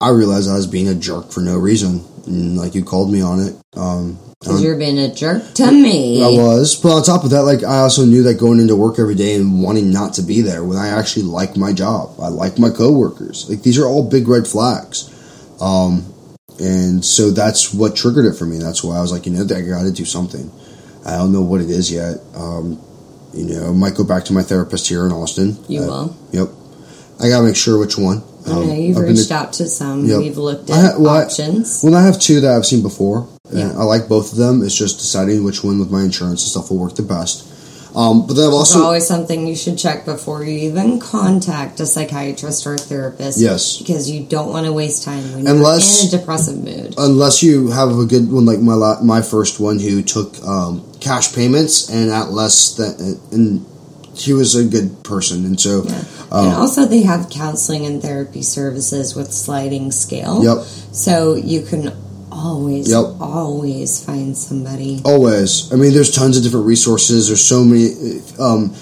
I 0.00 0.10
realized 0.10 0.48
I 0.48 0.54
was 0.54 0.66
being 0.66 0.88
a 0.88 0.94
jerk 0.94 1.30
for 1.32 1.40
no 1.40 1.58
reason, 1.58 2.04
and 2.26 2.56
like 2.56 2.74
you 2.74 2.84
called 2.84 3.10
me 3.10 3.20
on 3.20 3.40
it. 3.40 3.54
Um, 3.76 4.18
Because 4.40 4.62
you're 4.62 4.78
being 4.78 4.98
a 4.98 5.12
jerk 5.12 5.42
to 5.54 5.72
me. 5.72 6.22
I 6.22 6.28
was, 6.40 6.76
but 6.80 6.90
on 6.92 7.02
top 7.02 7.24
of 7.24 7.30
that, 7.30 7.42
like 7.42 7.64
I 7.64 7.80
also 7.80 8.04
knew 8.04 8.22
that 8.24 8.34
going 8.38 8.60
into 8.60 8.76
work 8.76 9.00
every 9.00 9.16
day 9.16 9.34
and 9.34 9.60
wanting 9.62 9.90
not 9.92 10.14
to 10.14 10.22
be 10.22 10.40
there 10.40 10.62
when 10.62 10.78
I 10.78 10.88
actually 10.88 11.24
like 11.24 11.56
my 11.56 11.72
job, 11.72 12.10
I 12.20 12.28
like 12.28 12.58
my 12.60 12.70
coworkers. 12.70 13.48
Like 13.50 13.62
these 13.62 13.76
are 13.78 13.86
all 13.86 14.08
big 14.08 14.28
red 14.28 14.46
flags, 14.46 15.10
um, 15.60 16.04
and 16.60 17.04
so 17.04 17.30
that's 17.32 17.74
what 17.74 17.96
triggered 17.96 18.24
it 18.26 18.36
for 18.38 18.46
me. 18.46 18.58
That's 18.58 18.84
why 18.84 18.96
I 18.96 19.00
was 19.00 19.10
like, 19.10 19.26
you 19.26 19.32
know, 19.32 19.42
I 19.42 19.60
got 19.62 19.82
to 19.82 19.92
do 19.92 20.04
something. 20.04 20.50
I 21.04 21.16
don't 21.16 21.32
know 21.32 21.42
what 21.42 21.60
it 21.60 21.70
is 21.70 21.90
yet. 21.90 22.18
Um, 22.36 22.80
you 23.34 23.46
know, 23.46 23.68
I 23.68 23.72
might 23.72 23.94
go 23.96 24.04
back 24.04 24.24
to 24.26 24.32
my 24.32 24.42
therapist 24.42 24.88
here 24.88 25.04
in 25.06 25.12
Austin. 25.12 25.56
You 25.68 25.82
Uh, 25.82 25.86
will. 25.86 26.16
Yep. 26.32 26.48
I 27.20 27.28
gotta 27.28 27.44
make 27.46 27.56
sure 27.56 27.78
which 27.78 27.98
one. 27.98 28.22
I 28.46 28.50
know 28.50 28.60
Um, 28.62 28.70
you've 28.76 28.96
I've 28.96 29.02
reached 29.04 29.28
to- 29.28 29.34
out 29.34 29.52
to 29.54 29.68
some. 29.68 30.06
Yep. 30.06 30.18
We've 30.18 30.38
looked 30.38 30.70
I 30.70 30.78
at 30.78 30.92
ha- 30.94 30.98
well, 30.98 31.14
I- 31.14 31.22
options. 31.24 31.80
Well, 31.82 31.94
I 31.94 32.02
have 32.02 32.18
two 32.18 32.40
that 32.40 32.50
I've 32.56 32.66
seen 32.66 32.82
before. 32.82 33.26
And 33.50 33.58
Yeah. 33.58 33.72
I 33.78 33.84
like 33.84 34.08
both 34.08 34.32
of 34.32 34.38
them. 34.38 34.62
It's 34.62 34.74
just 34.74 34.98
deciding 34.98 35.42
which 35.44 35.64
one 35.64 35.78
with 35.78 35.90
my 35.90 36.02
insurance 36.02 36.42
and 36.42 36.50
stuff 36.50 36.70
will 36.70 36.78
work 36.78 36.94
the 36.96 37.02
best. 37.02 37.42
Um, 37.96 38.26
but 38.26 38.34
then 38.36 38.44
I've 38.44 38.50
It's 38.50 38.56
also 38.74 38.82
always 38.84 39.06
something 39.06 39.46
you 39.48 39.56
should 39.56 39.78
check 39.78 40.04
before 40.04 40.44
you 40.44 40.56
even 40.68 41.00
contact 41.00 41.80
a 41.80 41.86
psychiatrist 41.86 42.66
or 42.66 42.74
a 42.74 42.78
therapist. 42.78 43.38
Yes. 43.38 43.78
because 43.78 44.08
you 44.10 44.20
don't 44.28 44.50
want 44.50 44.66
to 44.66 44.72
waste 44.72 45.02
time 45.04 45.24
when 45.34 45.46
Unless- 45.46 46.02
you're 46.02 46.08
in 46.10 46.14
a 46.14 46.18
depressive 46.18 46.58
mood. 46.62 46.94
unless 46.98 47.42
you 47.42 47.68
have 47.68 47.98
a 47.98 48.04
good 48.04 48.30
one 48.30 48.44
like 48.44 48.60
my 48.60 48.74
la- 48.74 49.00
my 49.02 49.22
first 49.22 49.58
one 49.58 49.78
who 49.78 50.02
took 50.02 50.36
um, 50.46 50.82
cash 51.00 51.32
payments 51.32 51.88
and 51.88 52.10
at 52.10 52.30
less 52.32 52.72
than 52.74 53.18
and 53.32 53.64
he 54.14 54.32
was 54.34 54.54
a 54.54 54.64
good 54.64 55.02
person 55.02 55.44
and 55.46 55.58
so 55.58 55.82
Yeah. 55.86 56.04
Um, 56.30 56.46
and 56.46 56.54
also, 56.54 56.84
they 56.86 57.02
have 57.02 57.30
counseling 57.30 57.86
and 57.86 58.02
therapy 58.02 58.42
services 58.42 59.14
with 59.14 59.32
sliding 59.32 59.90
scale. 59.92 60.42
Yep. 60.44 60.64
So 60.92 61.34
you 61.34 61.62
can 61.62 61.92
always, 62.30 62.88
Yep. 62.90 63.16
always 63.20 64.04
find 64.04 64.36
somebody. 64.36 65.00
always 65.04 65.72
i 65.72 65.76
mean 65.76 65.92
there's 65.92 66.14
tons 66.14 66.36
of 66.36 66.42
different 66.44 66.66
resources 66.66 67.26
there's 67.26 67.42
so 67.44 67.64
many 67.64 68.20
um, 68.38 68.72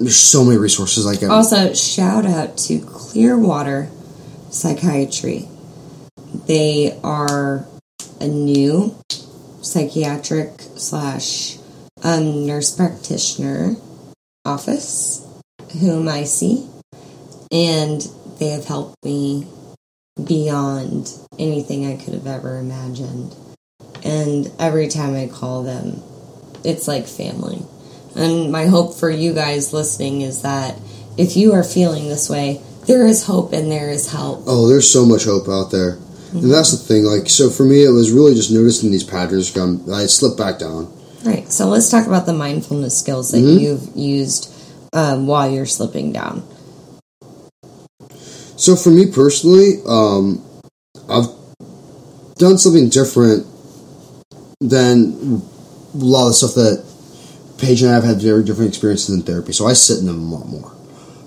there's 0.00 0.16
so 0.16 0.44
many 0.44 0.56
resources 0.56 1.04
like 1.04 1.22
Also, 1.28 1.74
shout 1.74 2.24
out 2.24 2.56
to 2.56 2.78
Clearwater 2.78 3.90
Psychiatry. 4.50 5.48
They 6.46 6.98
are 7.02 7.66
a 8.20 8.28
new 8.28 8.94
psychiatric 9.60 10.52
slash 10.76 11.58
um, 12.02 12.46
nurse 12.46 12.74
practitioner 12.74 13.76
office 14.44 15.26
whom 15.72 16.08
I 16.08 16.24
see, 16.24 16.66
and 17.50 18.00
they 18.38 18.48
have 18.50 18.64
helped 18.64 18.96
me 19.04 19.46
beyond 20.24 21.12
anything 21.38 21.86
I 21.86 21.96
could 22.02 22.14
have 22.14 22.26
ever 22.26 22.58
imagined. 22.58 23.34
And 24.04 24.50
every 24.58 24.88
time 24.88 25.14
I 25.14 25.26
call 25.28 25.62
them, 25.62 26.02
it's 26.64 26.88
like 26.88 27.06
family. 27.06 27.62
And 28.16 28.50
my 28.50 28.66
hope 28.66 28.94
for 28.94 29.10
you 29.10 29.32
guys 29.32 29.72
listening 29.72 30.22
is 30.22 30.42
that 30.42 30.76
if 31.16 31.36
you 31.36 31.52
are 31.52 31.64
feeling 31.64 32.08
this 32.08 32.28
way, 32.28 32.60
there 32.86 33.06
is 33.06 33.24
hope 33.24 33.52
and 33.52 33.70
there 33.70 33.90
is 33.90 34.10
help. 34.10 34.44
oh 34.46 34.66
there's 34.66 34.90
so 34.90 35.04
much 35.04 35.24
hope 35.24 35.48
out 35.48 35.70
there 35.70 35.98
Mm-hmm. 36.28 36.38
and 36.40 36.52
that's 36.52 36.72
the 36.72 36.76
thing 36.76 37.04
like 37.04 37.26
so 37.30 37.48
for 37.48 37.62
me 37.64 37.82
it 37.84 37.88
was 37.88 38.12
really 38.12 38.34
just 38.34 38.50
noticing 38.52 38.90
these 38.90 39.02
patterns 39.02 39.50
come 39.50 39.82
i 39.90 40.04
slipped 40.04 40.36
back 40.36 40.58
down 40.58 40.92
Right. 41.24 41.50
So 41.50 41.68
let's 41.68 41.90
talk 41.90 42.06
about 42.06 42.26
the 42.26 42.34
mindfulness 42.34 42.98
skills 42.98 43.30
that 43.30 43.38
Mhm. 43.38 43.58
you've 43.60 43.96
used 43.96 44.52
um, 44.92 45.26
while 45.26 45.50
you're 45.50 45.66
slipping 45.66 46.12
down. 46.12 46.42
So 48.56 48.74
for 48.76 48.90
me 48.90 49.10
personally, 49.10 49.74
um, 49.86 50.42
I've 51.08 51.28
done 52.36 52.58
something 52.58 52.88
different 52.88 53.46
than 54.60 55.42
a 55.94 55.96
lot 55.96 56.22
of 56.26 56.28
the 56.30 56.34
stuff 56.34 56.54
that 56.54 56.84
Paige 57.58 57.82
and 57.82 57.90
I 57.90 57.94
have 57.94 58.04
had 58.04 58.20
very 58.20 58.44
different 58.44 58.68
experiences 58.70 59.14
in 59.14 59.22
therapy. 59.22 59.52
So 59.52 59.66
I 59.66 59.72
sit 59.72 59.98
in 59.98 60.06
them 60.06 60.32
a 60.32 60.36
lot 60.36 60.46
more. 60.48 60.72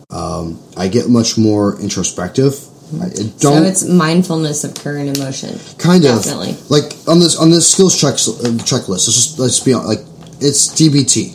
Um, 0.09 0.59
I 0.75 0.87
get 0.89 1.09
much 1.09 1.37
more 1.37 1.79
introspective. 1.79 2.53
I 3.01 3.07
So 3.09 3.23
don't 3.39 3.65
it's 3.65 3.85
mindfulness 3.87 4.65
of 4.65 4.75
current 4.75 5.17
emotion. 5.17 5.57
kind 5.77 6.03
of 6.03 6.23
definitely. 6.23 6.57
like 6.67 6.91
on 7.07 7.19
this 7.21 7.37
on 7.37 7.49
this 7.49 7.71
skills 7.71 7.99
check, 7.99 8.15
uh, 8.15 8.51
checklist. 8.65 8.89
Let's 8.89 9.05
just 9.05 9.39
let's 9.39 9.59
be 9.61 9.73
on 9.73 9.85
like 9.87 9.99
it's 10.41 10.67
DBT. 10.69 11.33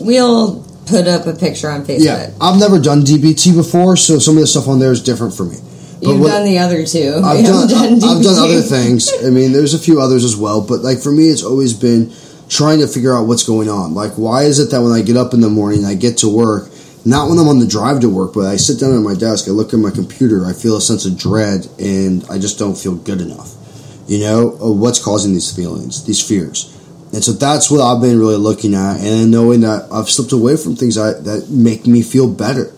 We'll 0.00 0.66
put 0.86 1.06
up 1.06 1.26
a 1.26 1.32
picture 1.34 1.70
on 1.70 1.84
Facebook. 1.84 2.04
Yeah, 2.04 2.30
I've 2.40 2.58
never 2.58 2.78
done 2.80 3.02
DBT 3.02 3.54
before, 3.54 3.96
so 3.96 4.18
some 4.18 4.36
of 4.36 4.40
the 4.40 4.46
stuff 4.46 4.68
on 4.68 4.78
there 4.78 4.92
is 4.92 5.02
different 5.02 5.34
for 5.34 5.44
me. 5.44 5.56
But 6.00 6.08
You've 6.10 6.20
what- 6.20 6.28
done 6.28 6.44
the 6.46 6.58
other 6.58 6.84
two. 6.86 7.20
I've 7.24 7.44
done, 7.44 7.68
haven't 7.68 8.04
I've 8.04 8.22
done 8.22 8.38
other 8.38 8.60
things. 8.60 9.10
I 9.24 9.30
mean, 9.30 9.52
there's 9.52 9.74
a 9.74 9.78
few 9.78 10.00
others 10.00 10.24
as 10.24 10.36
well, 10.36 10.60
but 10.60 10.80
like 10.80 10.98
for 11.00 11.12
me, 11.12 11.24
it's 11.28 11.44
always 11.44 11.74
been 11.74 12.12
trying 12.48 12.80
to 12.80 12.86
figure 12.88 13.14
out 13.14 13.26
what's 13.26 13.46
going 13.46 13.68
on. 13.68 13.94
Like, 13.94 14.12
why 14.14 14.42
is 14.44 14.58
it 14.58 14.70
that 14.72 14.82
when 14.82 14.92
I 14.92 15.02
get 15.02 15.16
up 15.16 15.32
in 15.32 15.40
the 15.40 15.48
morning, 15.48 15.84
I 15.84 15.94
get 15.94 16.18
to 16.18 16.28
work, 16.28 16.70
not 17.04 17.28
when 17.30 17.38
I'm 17.38 17.48
on 17.48 17.58
the 17.60 17.66
drive 17.66 18.00
to 18.00 18.08
work, 18.08 18.34
but 18.34 18.44
I 18.46 18.56
sit 18.56 18.78
down 18.80 18.94
at 18.94 19.00
my 19.00 19.14
desk, 19.14 19.48
I 19.48 19.52
look 19.52 19.72
at 19.72 19.78
my 19.78 19.90
computer, 19.90 20.44
I 20.44 20.52
feel 20.52 20.76
a 20.76 20.80
sense 20.80 21.06
of 21.06 21.16
dread, 21.16 21.66
and 21.78 22.24
I 22.28 22.38
just 22.38 22.58
don't 22.58 22.76
feel 22.76 22.94
good 22.96 23.20
enough. 23.20 23.54
You 24.08 24.18
know, 24.20 24.48
what's 24.60 25.02
causing 25.02 25.32
these 25.32 25.54
feelings, 25.54 26.04
these 26.04 26.20
fears? 26.26 26.71
And 27.12 27.22
so 27.22 27.32
that's 27.32 27.70
what 27.70 27.80
I've 27.82 28.00
been 28.00 28.18
really 28.18 28.36
looking 28.36 28.74
at, 28.74 29.00
and 29.00 29.30
knowing 29.30 29.60
that 29.60 29.88
I've 29.92 30.08
slipped 30.08 30.32
away 30.32 30.56
from 30.56 30.76
things 30.76 30.94
that, 30.94 31.24
that 31.24 31.50
make 31.50 31.86
me 31.86 32.02
feel 32.02 32.32
better. 32.32 32.72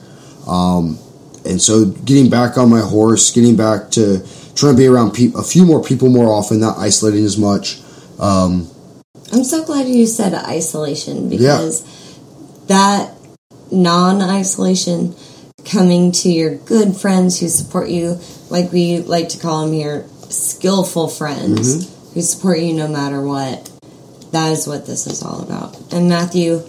Um, 0.49 0.99
and 1.44 1.61
so 1.62 1.85
getting 1.85 2.31
back 2.31 2.59
on 2.59 2.68
my 2.68 2.81
horse, 2.81 3.31
getting 3.31 3.57
back 3.57 3.90
to 3.92 4.27
trying 4.57 4.75
to 4.75 4.77
be 4.77 4.87
around 4.87 5.12
peop 5.12 5.35
a 5.35 5.42
few 5.42 5.64
more 5.64 5.83
people 5.83 6.09
more 6.09 6.33
often, 6.33 6.61
not 6.61 6.79
isolating 6.79 7.25
as 7.25 7.38
much. 7.38 7.81
Um, 8.18 8.68
I'm 9.33 9.44
so 9.44 9.64
glad 9.64 9.87
you 9.87 10.07
said 10.07 10.35
isolation 10.35 11.29
because 11.29 11.83
that 12.66 13.14
non 13.70 14.23
isolation, 14.23 15.14
coming 15.64 16.12
to 16.12 16.29
your 16.29 16.57
good 16.57 16.97
friends 16.97 17.40
who 17.40 17.49
support 17.49 17.88
you, 17.88 18.18
like 18.51 18.73
we 18.73 18.99
like 18.99 19.29
to 19.31 19.38
call 19.38 19.64
them 19.64 19.73
here, 19.73 20.07
skillful 20.29 21.09
friends 21.09 21.90
who 22.14 22.20
support 22.20 22.61
you 22.61 22.73
no 22.75 22.88
matter 22.88 23.20
what, 23.20 23.70
that 24.35 24.53
is 24.53 24.66
what 24.66 24.87
this 24.87 25.07
is 25.07 25.23
all 25.23 25.42
about. 25.42 25.92
And 25.92 26.09
Matthew, 26.09 26.62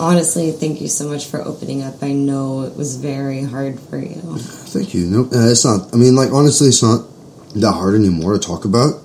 honestly, 0.00 0.50
thank 0.52 0.80
you 0.80 0.88
so 0.88 1.08
much 1.08 1.26
for 1.26 1.40
opening 1.40 1.82
up. 1.82 2.02
I 2.02 2.12
know 2.12 2.62
it 2.62 2.76
was 2.76 2.96
very 2.96 3.42
hard 3.42 3.78
for 3.78 3.98
you. 3.98 4.38
thank 4.38 4.94
you. 4.94 5.06
No, 5.06 5.20
uh, 5.24 5.50
it's 5.50 5.64
not. 5.64 5.92
I 5.94 5.96
mean, 5.96 6.14
like 6.16 6.32
honestly, 6.32 6.68
it's 6.68 6.82
not 6.82 7.06
that 7.54 7.72
hard 7.72 7.94
anymore 7.94 8.32
to 8.34 8.38
talk 8.38 8.64
about. 8.64 9.00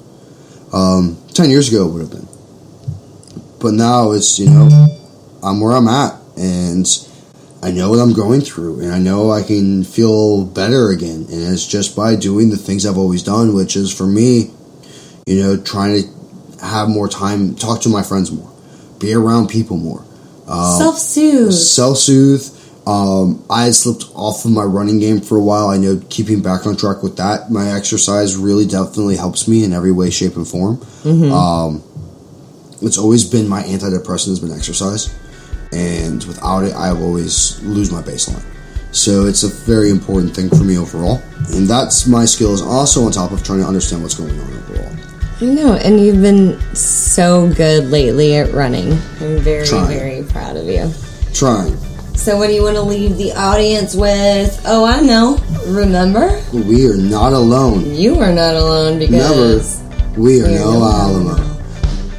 Um, 0.74 1.18
Ten 1.34 1.50
years 1.50 1.70
ago, 1.70 1.88
it 1.88 1.92
would 1.94 2.02
have 2.02 2.12
been, 2.12 2.28
but 3.62 3.74
now 3.74 4.12
it's 4.12 4.40
you 4.40 4.50
know, 4.50 4.68
I'm 5.42 5.62
where 5.62 5.72
I'm 5.72 5.88
at, 5.88 6.20
and 6.36 6.86
I 7.64 7.72
know 7.72 7.90
what 7.90 8.00
I'm 8.00 8.12
going 8.14 8.42
through, 8.42 8.82
and 8.82 8.92
I 8.92 9.00
know 9.00 9.32
I 9.32 9.44
can 9.44 9.86
feel 9.86 10.46
better 10.46 10.90
again, 10.90 11.28
and 11.32 11.54
it's 11.54 11.66
just 11.66 11.96
by 11.96 12.18
doing 12.18 12.50
the 12.50 12.58
things 12.58 12.86
I've 12.86 12.98
always 12.98 13.24
done, 13.24 13.56
which 13.56 13.78
is 13.78 13.96
for 13.96 14.06
me, 14.06 14.52
you 15.26 15.42
know, 15.42 15.56
trying 15.56 16.02
to 16.02 16.19
have 16.62 16.90
more 16.90 17.08
time, 17.08 17.56
talk 17.56 17.82
to 17.82 17.90
my 17.90 18.04
friends 18.04 18.32
more, 18.32 18.52
be 19.00 19.14
around 19.14 19.48
people 19.50 19.78
more. 19.78 20.04
Self 20.46 20.98
soothe. 20.98 21.54
self 21.54 21.98
soothe. 21.98 22.56
Um, 22.88 23.46
I 23.52 23.66
had 23.66 23.76
slipped 23.76 24.06
off 24.16 24.46
of 24.46 24.52
my 24.52 24.64
running 24.64 24.98
game 25.00 25.22
for 25.22 25.38
a 25.38 25.44
while. 25.44 25.68
I 25.70 25.78
know 25.78 26.02
keeping 26.10 26.42
back 26.42 26.66
on 26.66 26.76
track 26.76 27.04
with 27.04 27.18
that, 27.18 27.52
my 27.52 27.72
exercise 27.72 28.36
really 28.36 28.66
definitely 28.66 29.16
helps 29.16 29.48
me 29.48 29.64
in 29.64 29.74
every 29.74 29.92
way, 29.92 30.10
shape, 30.10 30.36
and 30.38 30.48
form. 30.48 30.82
Um, 31.32 31.84
it's 32.82 32.98
always 32.98 33.26
been 33.30 33.48
my 33.48 33.62
antidepressant 33.62 34.30
has 34.30 34.40
been 34.40 34.52
exercise, 34.52 35.14
and 35.72 36.24
without 36.24 36.64
it, 36.64 36.74
I 36.74 36.94
will 36.94 37.04
always 37.04 37.62
lose 37.62 37.92
my 37.92 38.02
baseline. 38.02 38.44
So 38.92 39.28
it's 39.28 39.44
a 39.44 39.50
very 39.50 39.92
important 39.92 40.36
thing 40.36 40.50
for 40.50 40.64
me 40.64 40.76
overall, 40.80 41.22
and 41.54 41.68
that's 41.68 42.08
my 42.08 42.26
skills. 42.26 42.64
Also, 42.64 43.04
on 43.04 43.12
top 43.12 43.32
of 43.32 43.44
trying 43.44 43.60
to 43.60 43.68
understand 43.68 44.02
what's 44.02 44.16
going 44.16 44.32
on 44.40 44.50
overall. 44.50 44.96
I 45.42 45.46
know, 45.46 45.74
and 45.76 46.00
you've 46.00 46.22
been 46.22 46.60
so 46.76 47.48
good 47.54 47.86
lately 47.86 48.36
at 48.36 48.52
running. 48.54 48.92
I'm 49.22 49.38
very, 49.40 49.66
Trying. 49.66 49.88
very 49.88 50.24
proud 50.24 50.58
of 50.58 50.66
you. 50.68 50.92
Trying. 51.34 51.78
So, 52.16 52.38
what 52.38 52.48
do 52.48 52.54
you 52.54 52.64
want 52.64 52.76
to 52.76 52.82
leave 52.82 53.16
the 53.18 53.32
audience 53.34 53.96
with? 53.96 54.62
Oh, 54.66 54.84
I 54.84 55.00
know. 55.00 55.38
Remember, 55.68 56.38
We 56.52 56.86
are 56.88 56.98
not 56.98 57.32
alone. 57.32 57.86
you 57.96 58.20
are 58.20 58.34
not 58.34 58.56
alone 58.56 59.00
because 59.00 59.80
Never. 59.82 60.20
We 60.22 60.42
are 60.42 60.48
we 60.48 60.56
are 60.58 60.60
no 60.60 60.80
no 60.80 60.86
Alamo. 60.92 61.36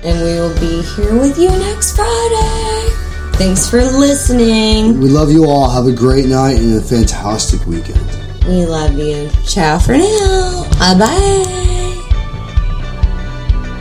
and 0.04 0.18
we 0.24 0.34
will 0.40 0.54
be 0.58 0.80
here 0.94 1.14
with 1.20 1.36
you 1.38 1.50
next 1.50 1.96
Friday. 1.96 2.88
Thanks 3.36 3.68
for 3.68 3.82
listening. 3.82 4.98
We 5.00 5.08
love 5.10 5.30
you 5.30 5.44
all. 5.46 5.68
Have 5.68 5.86
a 5.86 5.92
great 5.92 6.26
night 6.26 6.58
and 6.58 6.78
a 6.78 6.80
fantastic 6.82 7.66
weekend. 7.66 8.00
We 8.46 8.64
love 8.64 8.96
you. 8.96 9.28
Ciao 9.46 9.78
for 9.78 9.96
now. 9.98 10.66
Bye 10.78 10.98
bye. 10.98 11.66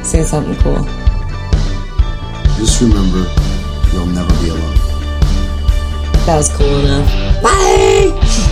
Say 0.09 0.23
something 0.23 0.55
cool. 0.63 0.83
Just 2.57 2.81
remember, 2.81 3.31
you'll 3.93 4.07
never 4.07 4.33
be 4.41 4.49
alone. 4.49 4.75
That 6.25 6.37
was 6.37 6.49
cool 6.49 6.79
enough. 6.79 7.43
Bye. 7.43 8.48